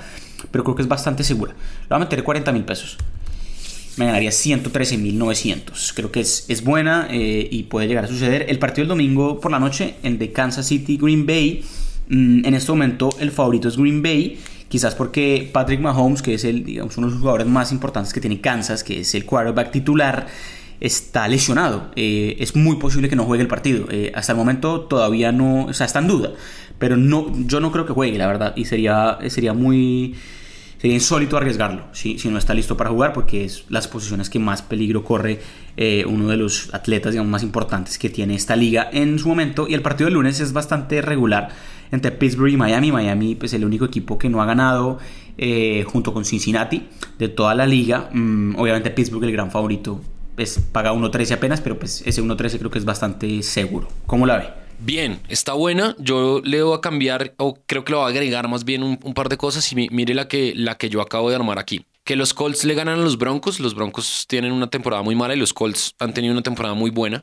pero 0.50 0.64
creo 0.64 0.74
que 0.74 0.82
es 0.82 0.88
bastante 0.88 1.22
segura. 1.22 1.52
Lo 1.52 1.90
voy 1.90 1.96
a 1.96 1.98
meter 2.00 2.24
40 2.24 2.50
mil 2.50 2.64
pesos. 2.64 2.98
Me 3.96 4.06
ganaría 4.06 4.30
113.900. 4.30 5.92
Creo 5.94 6.10
que 6.10 6.20
es, 6.20 6.46
es 6.48 6.64
buena 6.64 7.06
eh, 7.10 7.48
y 7.50 7.64
puede 7.64 7.86
llegar 7.86 8.04
a 8.04 8.08
suceder. 8.08 8.46
El 8.48 8.58
partido 8.58 8.82
del 8.82 8.88
domingo 8.88 9.38
por 9.38 9.52
la 9.52 9.60
noche, 9.60 9.94
en 10.02 10.18
de 10.18 10.32
Kansas 10.32 10.66
City 10.66 10.96
Green 10.96 11.26
Bay 11.26 11.64
en 12.10 12.54
este 12.54 12.72
momento 12.72 13.10
el 13.20 13.30
favorito 13.30 13.68
es 13.68 13.76
Green 13.76 14.02
Bay, 14.02 14.38
quizás 14.68 14.94
porque 14.94 15.48
Patrick 15.52 15.80
Mahomes, 15.80 16.22
que 16.22 16.34
es 16.34 16.44
el, 16.44 16.64
digamos, 16.64 16.96
uno 16.98 17.06
de 17.06 17.12
los 17.12 17.20
jugadores 17.20 17.46
más 17.46 17.72
importantes 17.72 18.12
que 18.12 18.20
tiene 18.20 18.40
Kansas, 18.40 18.84
que 18.84 19.00
es 19.00 19.14
el 19.14 19.24
quarterback 19.24 19.70
titular, 19.70 20.26
está 20.80 21.28
lesionado. 21.28 21.90
Eh, 21.94 22.36
es 22.40 22.56
muy 22.56 22.76
posible 22.76 23.08
que 23.08 23.16
no 23.16 23.24
juegue 23.24 23.42
el 23.42 23.48
partido. 23.48 23.86
Eh, 23.90 24.10
hasta 24.14 24.32
el 24.32 24.38
momento 24.38 24.80
todavía 24.80 25.30
no, 25.30 25.66
o 25.66 25.72
sea, 25.72 25.86
está 25.86 26.00
en 26.00 26.08
duda. 26.08 26.32
Pero 26.78 26.96
no, 26.96 27.32
yo 27.46 27.60
no 27.60 27.70
creo 27.70 27.86
que 27.86 27.92
juegue, 27.92 28.18
la 28.18 28.26
verdad. 28.26 28.54
Y 28.56 28.64
sería, 28.64 29.18
sería 29.28 29.52
muy... 29.52 30.14
Sería 30.78 30.94
insólito 30.94 31.36
arriesgarlo 31.36 31.88
si, 31.92 32.18
si 32.18 32.30
no 32.30 32.38
está 32.38 32.54
listo 32.54 32.74
para 32.74 32.88
jugar 32.88 33.12
porque 33.12 33.44
es 33.44 33.66
las 33.68 33.86
posiciones 33.86 34.30
que 34.30 34.38
más 34.38 34.62
peligro 34.62 35.04
corre 35.04 35.38
eh, 35.76 36.06
uno 36.08 36.28
de 36.28 36.38
los 36.38 36.72
atletas 36.72 37.12
digamos, 37.12 37.30
más 37.30 37.42
importantes 37.42 37.98
que 37.98 38.08
tiene 38.08 38.34
esta 38.34 38.56
liga 38.56 38.88
en 38.90 39.18
su 39.18 39.28
momento. 39.28 39.68
Y 39.68 39.74
el 39.74 39.82
partido 39.82 40.06
del 40.06 40.14
lunes 40.14 40.40
es 40.40 40.54
bastante 40.54 41.02
regular 41.02 41.50
entre 41.90 42.12
Pittsburgh 42.12 42.52
y 42.52 42.56
Miami. 42.56 42.92
Miami, 42.92 43.34
pues 43.34 43.52
el 43.52 43.64
único 43.64 43.84
equipo 43.84 44.18
que 44.18 44.28
no 44.28 44.42
ha 44.42 44.46
ganado 44.46 44.98
eh, 45.38 45.84
junto 45.86 46.12
con 46.12 46.24
Cincinnati 46.24 46.88
de 47.18 47.28
toda 47.28 47.54
la 47.54 47.66
liga. 47.66 48.10
Mm, 48.12 48.56
obviamente 48.58 48.90
Pittsburgh 48.90 49.24
el 49.24 49.32
gran 49.32 49.50
favorito, 49.50 50.00
pues 50.36 50.60
paga 50.72 50.92
1.13 50.92 51.32
apenas, 51.32 51.60
pero 51.60 51.78
pues 51.78 52.02
ese 52.06 52.22
1.13 52.22 52.58
creo 52.58 52.70
que 52.70 52.78
es 52.78 52.84
bastante 52.84 53.42
seguro. 53.42 53.88
¿Cómo 54.06 54.26
la 54.26 54.38
ve? 54.38 54.48
Bien, 54.78 55.20
está 55.28 55.52
buena. 55.52 55.94
Yo 55.98 56.40
le 56.42 56.62
voy 56.62 56.76
a 56.76 56.80
cambiar, 56.80 57.34
o 57.36 57.58
creo 57.66 57.84
que 57.84 57.92
le 57.92 57.98
voy 57.98 58.06
a 58.06 58.08
agregar 58.08 58.48
más 58.48 58.64
bien 58.64 58.82
un, 58.82 58.96
par 59.14 59.28
de 59.28 59.36
cosas. 59.36 59.70
Y 59.72 59.88
mire 59.90 60.14
la 60.14 60.26
que, 60.26 60.54
la 60.56 60.76
que 60.76 60.88
yo 60.88 61.02
acabo 61.02 61.28
de 61.28 61.36
armar 61.36 61.58
aquí. 61.58 61.84
Que 62.04 62.16
los 62.16 62.32
Colts 62.32 62.64
le 62.64 62.74
ganan 62.74 62.98
a 62.98 63.02
los 63.02 63.18
Broncos. 63.18 63.60
Los 63.60 63.74
Broncos 63.74 64.24
tienen 64.26 64.52
una 64.52 64.68
temporada 64.68 65.02
muy 65.02 65.14
mala 65.14 65.34
y 65.34 65.38
los 65.38 65.52
Colts 65.52 65.94
han 65.98 66.14
tenido 66.14 66.32
una 66.32 66.42
temporada 66.42 66.74
muy 66.74 66.90
buena 66.90 67.22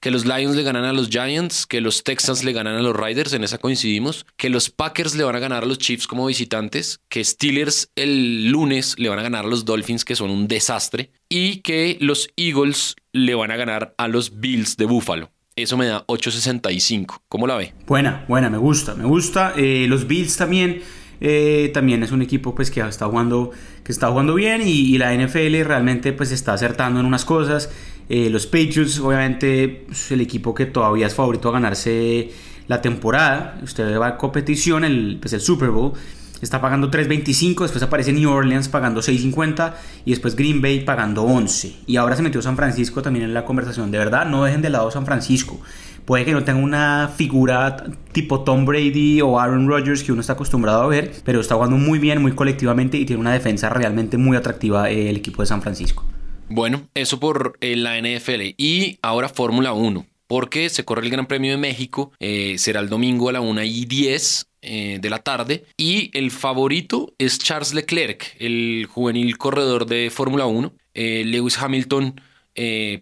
que 0.00 0.10
los 0.10 0.24
Lions 0.24 0.56
le 0.56 0.62
ganan 0.62 0.84
a 0.84 0.92
los 0.92 1.08
Giants, 1.08 1.66
que 1.66 1.80
los 1.80 2.04
Texans 2.04 2.44
le 2.44 2.52
ganan 2.52 2.76
a 2.76 2.82
los 2.82 2.96
Riders, 2.96 3.32
en 3.32 3.44
esa 3.44 3.58
coincidimos, 3.58 4.26
que 4.36 4.48
los 4.48 4.70
Packers 4.70 5.14
le 5.14 5.24
van 5.24 5.36
a 5.36 5.40
ganar 5.40 5.64
a 5.64 5.66
los 5.66 5.78
Chiefs 5.78 6.06
como 6.06 6.26
visitantes, 6.26 7.00
que 7.08 7.24
Steelers 7.24 7.90
el 7.96 8.50
lunes 8.50 8.94
le 8.98 9.08
van 9.08 9.18
a 9.18 9.22
ganar 9.22 9.44
a 9.44 9.48
los 9.48 9.64
Dolphins, 9.64 10.04
que 10.04 10.16
son 10.16 10.30
un 10.30 10.46
desastre, 10.46 11.10
y 11.28 11.58
que 11.58 11.98
los 12.00 12.30
Eagles 12.36 12.96
le 13.12 13.34
van 13.34 13.50
a 13.50 13.56
ganar 13.56 13.94
a 13.98 14.08
los 14.08 14.38
Bills 14.38 14.76
de 14.76 14.84
Buffalo. 14.84 15.30
Eso 15.56 15.76
me 15.76 15.86
da 15.86 16.06
8.65. 16.06 17.22
¿Cómo 17.28 17.48
la 17.48 17.56
ve? 17.56 17.74
Buena, 17.86 18.24
buena, 18.28 18.48
me 18.48 18.58
gusta, 18.58 18.94
me 18.94 19.04
gusta. 19.04 19.54
Eh, 19.56 19.86
los 19.88 20.06
Bills 20.06 20.36
también. 20.36 20.82
Eh, 21.20 21.72
también 21.74 22.04
es 22.04 22.12
un 22.12 22.22
equipo 22.22 22.54
pues 22.54 22.70
que 22.70 22.80
está 22.80 23.06
jugando 23.06 23.50
que 23.82 23.90
está 23.90 24.08
jugando 24.08 24.34
bien 24.34 24.62
y, 24.62 24.70
y, 24.70 24.98
la 24.98 25.12
NFL 25.12 25.62
realmente 25.64 26.12
pues 26.12 26.30
está 26.30 26.52
acertando 26.52 27.00
en 27.00 27.06
unas 27.06 27.24
cosas 27.24 27.70
eh, 28.08 28.30
los 28.30 28.46
Patriots, 28.46 28.98
obviamente, 29.00 29.86
es 29.90 30.10
el 30.10 30.20
equipo 30.20 30.54
que 30.54 30.66
todavía 30.66 31.06
es 31.06 31.14
favorito 31.14 31.50
a 31.50 31.52
ganarse 31.52 32.30
la 32.66 32.80
temporada. 32.80 33.58
Usted 33.62 33.98
va 33.98 34.08
a 34.08 34.16
competición, 34.16 34.84
el, 34.84 35.18
pues 35.20 35.32
el 35.32 35.40
Super 35.40 35.70
Bowl. 35.70 35.92
Está 36.40 36.60
pagando 36.60 36.88
3.25, 36.88 37.62
después 37.62 37.82
aparece 37.82 38.12
New 38.12 38.30
Orleans 38.30 38.68
pagando 38.68 39.00
6.50 39.00 39.74
y 40.04 40.10
después 40.10 40.36
Green 40.36 40.62
Bay 40.62 40.80
pagando 40.80 41.24
11. 41.24 41.74
Y 41.86 41.96
ahora 41.96 42.14
se 42.14 42.22
metió 42.22 42.40
San 42.40 42.56
Francisco 42.56 43.02
también 43.02 43.24
en 43.24 43.34
la 43.34 43.44
conversación. 43.44 43.90
De 43.90 43.98
verdad, 43.98 44.24
no 44.24 44.44
dejen 44.44 44.62
de 44.62 44.70
lado 44.70 44.88
San 44.92 45.04
Francisco. 45.04 45.60
Puede 46.04 46.24
que 46.24 46.32
no 46.32 46.44
tenga 46.44 46.60
una 46.60 47.10
figura 47.14 47.84
tipo 48.12 48.42
Tom 48.42 48.64
Brady 48.64 49.20
o 49.20 49.38
Aaron 49.38 49.68
Rodgers 49.68 50.04
que 50.04 50.12
uno 50.12 50.20
está 50.20 50.34
acostumbrado 50.34 50.82
a 50.82 50.86
ver, 50.86 51.12
pero 51.24 51.40
está 51.40 51.56
jugando 51.56 51.76
muy 51.76 51.98
bien, 51.98 52.22
muy 52.22 52.32
colectivamente 52.32 52.96
y 52.96 53.04
tiene 53.04 53.20
una 53.20 53.32
defensa 53.32 53.68
realmente 53.68 54.16
muy 54.16 54.36
atractiva 54.36 54.88
eh, 54.90 55.10
el 55.10 55.16
equipo 55.16 55.42
de 55.42 55.46
San 55.46 55.60
Francisco. 55.60 56.04
Bueno, 56.50 56.88
eso 56.94 57.20
por 57.20 57.58
eh, 57.60 57.76
la 57.76 58.00
NFL. 58.00 58.54
Y 58.56 58.98
ahora 59.02 59.28
Fórmula 59.28 59.72
1, 59.72 60.06
porque 60.26 60.70
se 60.70 60.84
corre 60.84 61.02
el 61.02 61.10
Gran 61.10 61.26
Premio 61.26 61.50
de 61.50 61.58
México, 61.58 62.12
eh, 62.20 62.56
será 62.58 62.80
el 62.80 62.88
domingo 62.88 63.28
a 63.28 63.32
la 63.32 63.40
1 63.40 63.62
y 63.64 63.84
10 63.84 64.46
eh, 64.62 64.98
de 65.00 65.10
la 65.10 65.18
tarde. 65.18 65.64
Y 65.76 66.10
el 66.16 66.30
favorito 66.30 67.12
es 67.18 67.38
Charles 67.38 67.74
Leclerc, 67.74 68.34
el 68.38 68.86
juvenil 68.90 69.36
corredor 69.36 69.86
de 69.86 70.10
Fórmula 70.10 70.46
1. 70.46 70.72
Lewis 70.94 71.56
Hamilton 71.58 72.20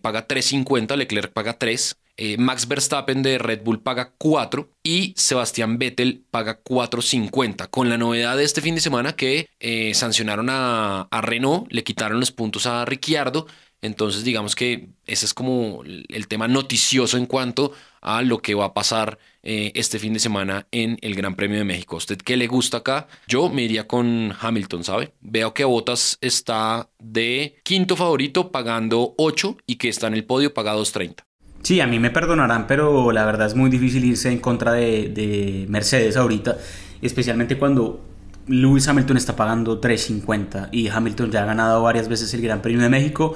paga 0.03 0.29
3.50, 0.29 0.97
Leclerc 0.97 1.33
paga 1.33 1.59
3. 1.59 1.97
Eh, 2.17 2.39
Max 2.39 2.67
Verstappen 2.67 3.23
de 3.23 3.39
Red 3.39 3.63
Bull 3.63 3.81
paga 3.81 4.13
4 4.17 4.71
y 4.83 5.13
Sebastián 5.17 5.79
Vettel 5.79 6.25
paga 6.31 6.63
4.50. 6.63 7.69
Con 7.69 7.89
la 7.91 7.99
novedad 7.99 8.37
de 8.37 8.45
este 8.45 8.63
fin 8.63 8.75
de 8.75 8.81
semana 8.81 9.15
que 9.15 9.49
eh, 9.61 9.93
sancionaron 9.95 10.49
a, 10.51 11.09
Renault, 11.23 11.71
le 11.71 11.85
quitaron 11.85 12.21
los 12.21 12.33
puntos 12.33 12.67
a 12.67 12.85
Ricciardo. 12.85 13.47
Entonces, 13.83 14.25
digamos 14.25 14.55
que 14.55 14.89
ese 15.05 15.27
es 15.27 15.35
como 15.35 15.83
el 15.85 16.29
tema 16.29 16.49
noticioso 16.49 17.19
en 17.19 17.27
cuanto 17.27 17.73
a 18.01 18.23
lo 18.23 18.41
que 18.41 18.55
va 18.55 18.67
a 18.67 18.75
pasar 18.75 19.19
eh, 19.43 19.71
este 19.75 19.99
fin 19.99 20.15
de 20.15 20.19
semana 20.19 20.67
en 20.71 20.99
el 21.03 21.15
Gran 21.15 21.37
Premio 21.37 21.59
de 21.59 21.65
México. 21.65 21.97
usted 21.97 22.17
qué 22.17 22.37
le 22.37 22.47
gusta 22.47 22.79
acá? 22.79 23.07
Yo 23.29 23.51
me 23.51 23.63
iría 23.63 23.87
con 23.87 24.35
Hamilton, 24.41 24.83
¿sabe? 24.83 25.13
Veo 25.21 25.53
que 25.53 25.65
Botas 25.65 26.17
está 26.23 26.89
de 26.99 27.61
quinto 27.63 27.97
favorito 27.97 28.51
pagando 28.51 29.15
8 29.19 29.59
y 29.67 29.77
que 29.77 29.89
está 29.89 30.07
en 30.07 30.15
el 30.15 30.25
podio 30.25 30.55
pagando 30.55 30.83
2.30. 30.83 31.27
Sí, 31.67 31.81
a 31.81 31.89
mí 31.89 31.99
me 31.99 32.13
perdonarán, 32.13 32.69
pero 32.69 33.11
la 33.11 33.27
verdad 33.27 33.49
es 33.49 33.57
muy 33.57 33.69
difícil 33.69 34.05
irse 34.05 34.31
en 34.31 34.39
contra 34.39 34.71
de, 34.71 35.67
Mercedes 35.69 36.17
ahorita, 36.17 36.59
especialmente 37.03 37.59
cuando 37.59 38.05
Lewis 38.47 38.87
Hamilton 38.87 39.17
está 39.17 39.35
pagando 39.35 39.81
3.50 39.81 40.69
y 40.71 40.87
Hamilton 40.87 41.33
ya 41.33 41.43
ha 41.43 41.45
ganado 41.45 41.83
varias 41.83 42.07
veces 42.07 42.33
el 42.35 42.43
Gran 42.43 42.63
Premio 42.63 42.83
de 42.83 42.89
México. 42.89 43.35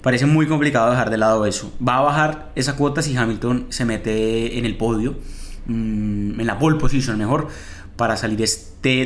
Parece 0.00 0.26
muy 0.26 0.46
complicado 0.46 0.92
dejar 0.92 1.10
de 1.10 1.16
lado 1.16 1.44
eso. 1.44 1.72
Va 1.84 1.96
a 1.96 2.02
bajar 2.02 2.52
esa 2.54 2.76
cuota 2.76 3.02
si 3.02 3.16
Hamilton 3.16 3.66
se 3.70 3.84
mete 3.84 4.58
en 4.58 4.64
el 4.64 4.76
podio, 4.76 5.16
mm, 5.66 6.38
en 6.38 6.46
la 6.46 6.60
pole 6.60 6.78
position 6.78 7.18
mejor, 7.18 7.48
para 7.96 8.16
salir 8.16 8.42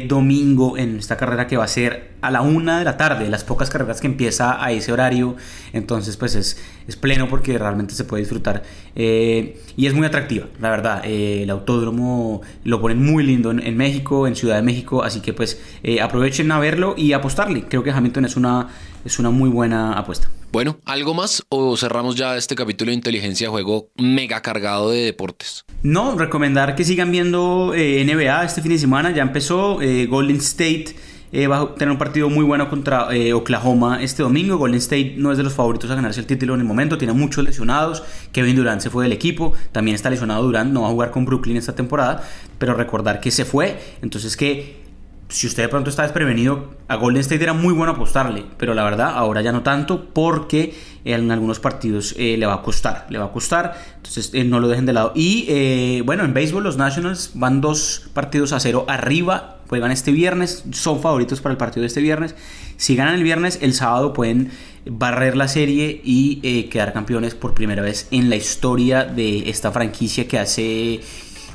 domingo 0.08 0.78
en 0.78 0.98
esta 0.98 1.16
carrera 1.16 1.46
que 1.46 1.56
va 1.56 1.64
a 1.64 1.68
ser 1.68 2.16
a 2.22 2.30
la 2.30 2.40
una 2.40 2.78
de 2.78 2.84
la 2.84 2.96
tarde, 2.96 3.28
las 3.28 3.44
pocas 3.44 3.70
carreras 3.70 4.00
que 4.00 4.06
empieza 4.06 4.62
a 4.62 4.72
ese 4.72 4.92
horario, 4.92 5.36
entonces 5.72 6.16
pues 6.16 6.34
es, 6.34 6.58
es 6.88 6.96
pleno 6.96 7.28
porque 7.28 7.58
realmente 7.58 7.94
se 7.94 8.04
puede 8.04 8.22
disfrutar 8.22 8.62
eh, 8.94 9.60
y 9.76 9.86
es 9.86 9.94
muy 9.94 10.06
atractiva, 10.06 10.46
la 10.60 10.70
verdad, 10.70 11.02
eh, 11.04 11.42
el 11.42 11.50
autódromo 11.50 12.40
lo 12.64 12.80
ponen 12.80 13.04
muy 13.04 13.22
lindo 13.22 13.50
en, 13.50 13.76
México, 13.76 14.26
en 14.26 14.34
Ciudad 14.34 14.56
de 14.56 14.62
México, 14.62 15.02
así 15.02 15.20
que 15.20 15.34
pues 15.34 15.60
eh, 15.82 16.00
aprovechen 16.00 16.50
a 16.52 16.58
verlo 16.58 16.94
y 16.96 17.12
apostarle, 17.12 17.64
creo 17.68 17.82
que 17.82 17.90
Hamilton 17.90 18.24
es 18.24 18.36
una, 18.36 18.68
es 19.04 19.18
una 19.18 19.30
muy 19.30 19.50
buena 19.50 19.92
apuesta. 19.92 20.28
Bueno, 20.52 20.78
¿algo 20.86 21.12
más 21.12 21.42
o 21.50 21.76
cerramos 21.76 22.14
ya 22.14 22.36
este 22.36 22.54
capítulo 22.54 22.90
de 22.90 22.94
inteligencia 22.94 23.50
juego 23.50 23.90
mega 23.96 24.40
cargado 24.40 24.90
de 24.90 25.00
deportes? 25.00 25.66
No, 25.82 26.16
recomendar 26.16 26.74
que 26.76 26.84
sigan 26.84 27.10
viendo 27.10 27.74
NBA 27.74 28.44
este 28.44 28.62
fin 28.62 28.72
de 28.72 28.78
semana. 28.78 29.10
Ya 29.10 29.22
empezó 29.22 29.65
eh, 29.80 30.06
Golden 30.06 30.36
State. 30.36 30.96
Eh, 31.32 31.48
va 31.48 31.60
a 31.60 31.74
tener 31.74 31.90
un 31.90 31.98
partido 31.98 32.30
muy 32.30 32.44
bueno 32.44 32.70
contra 32.70 33.08
Oklahoma 33.34 34.02
este 34.02 34.22
domingo. 34.22 34.56
Golden 34.56 34.78
State 34.78 35.14
no 35.18 35.32
es 35.32 35.38
de 35.38 35.44
los 35.44 35.52
favoritos 35.52 35.90
a 35.90 35.94
ganarse 35.94 36.20
el 36.20 36.26
título 36.26 36.54
en 36.54 36.60
el 36.60 36.66
momento. 36.66 36.96
Tiene 36.98 37.12
muchos 37.12 37.44
lesionados. 37.44 38.02
Kevin 38.32 38.56
Durant 38.56 38.80
se 38.80 38.90
fue 38.90 39.04
del 39.04 39.12
equipo. 39.12 39.52
También 39.72 39.94
está 39.94 40.08
lesionado 40.08 40.42
Durant. 40.44 40.72
No 40.72 40.82
va 40.82 40.88
a 40.88 40.90
jugar 40.90 41.10
con 41.10 41.24
Brooklyn 41.24 41.56
esta 41.56 41.74
temporada. 41.74 42.22
Pero 42.58 42.74
recordar 42.74 43.20
que 43.20 43.30
se 43.30 43.44
fue. 43.44 43.78
Entonces 44.02 44.36
que 44.36 44.86
si 45.28 45.46
usted 45.46 45.64
de 45.64 45.68
pronto 45.68 45.90
está 45.90 46.02
desprevenido, 46.02 46.74
a 46.88 46.96
Golden 46.96 47.20
State 47.20 47.42
era 47.42 47.52
muy 47.52 47.74
bueno 47.74 47.92
apostarle, 47.92 48.44
pero 48.58 48.74
la 48.74 48.84
verdad 48.84 49.12
ahora 49.14 49.42
ya 49.42 49.52
no 49.52 49.62
tanto 49.62 50.06
porque 50.12 50.74
en 51.04 51.30
algunos 51.30 51.58
partidos 51.58 52.14
eh, 52.16 52.36
le 52.36 52.46
va 52.46 52.54
a 52.54 52.62
costar, 52.62 53.06
le 53.10 53.18
va 53.18 53.26
a 53.26 53.32
costar, 53.32 53.76
entonces 53.96 54.30
eh, 54.34 54.44
no 54.44 54.60
lo 54.60 54.68
dejen 54.68 54.86
de 54.86 54.92
lado. 54.92 55.12
Y 55.14 55.46
eh, 55.48 56.02
bueno, 56.04 56.24
en 56.24 56.32
béisbol 56.32 56.62
los 56.62 56.76
Nationals 56.76 57.32
van 57.34 57.60
dos 57.60 58.08
partidos 58.14 58.52
a 58.52 58.60
cero 58.60 58.84
arriba, 58.88 59.55
juegan 59.68 59.90
este 59.90 60.12
viernes, 60.12 60.64
son 60.72 61.00
favoritos 61.00 61.40
para 61.40 61.52
el 61.52 61.58
partido 61.58 61.82
de 61.82 61.88
este 61.88 62.00
viernes. 62.00 62.34
Si 62.76 62.96
ganan 62.96 63.14
el 63.14 63.22
viernes, 63.22 63.58
el 63.62 63.74
sábado 63.74 64.12
pueden 64.12 64.50
barrer 64.84 65.36
la 65.36 65.48
serie 65.48 66.00
y 66.04 66.64
quedar 66.64 66.92
campeones 66.92 67.34
por 67.34 67.54
primera 67.54 67.82
vez 67.82 68.08
en 68.10 68.30
la 68.30 68.36
historia 68.36 69.04
de 69.04 69.50
esta 69.50 69.72
franquicia 69.72 70.28
que 70.28 70.38
hace 70.38 71.00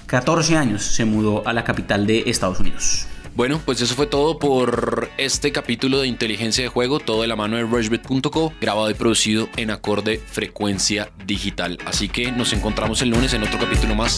14 0.08 0.58
años 0.58 0.84
se 0.84 1.06
mudó 1.06 1.48
a 1.48 1.54
la 1.54 1.64
capital 1.64 2.06
de 2.06 2.24
Estados 2.26 2.60
Unidos. 2.60 3.08
Bueno, 3.34 3.62
pues 3.64 3.80
eso 3.82 3.96
fue 3.96 4.08
todo 4.08 4.40
por 4.40 5.10
este 5.18 5.54
capítulo 5.54 6.02
de 6.02 6.08
Inteligencia 6.08 6.66
de 6.66 6.68
Juego, 6.68 7.00
todo 7.00 7.22
de 7.22 7.30
la 7.30 7.38
mano 7.38 7.56
de 7.56 7.64
rushbit.co, 7.64 8.52
grabado 8.60 8.90
y 8.90 8.94
producido 8.94 9.48
en 9.56 9.72
acorde 9.72 10.18
frecuencia 10.20 11.12
digital. 11.26 11.78
Así 11.86 12.10
que 12.10 12.30
nos 12.34 12.52
encontramos 12.52 13.02
el 13.02 13.10
lunes 13.10 13.34
en 13.34 13.44
otro 13.44 13.58
capítulo 13.58 13.96
más. 13.96 14.18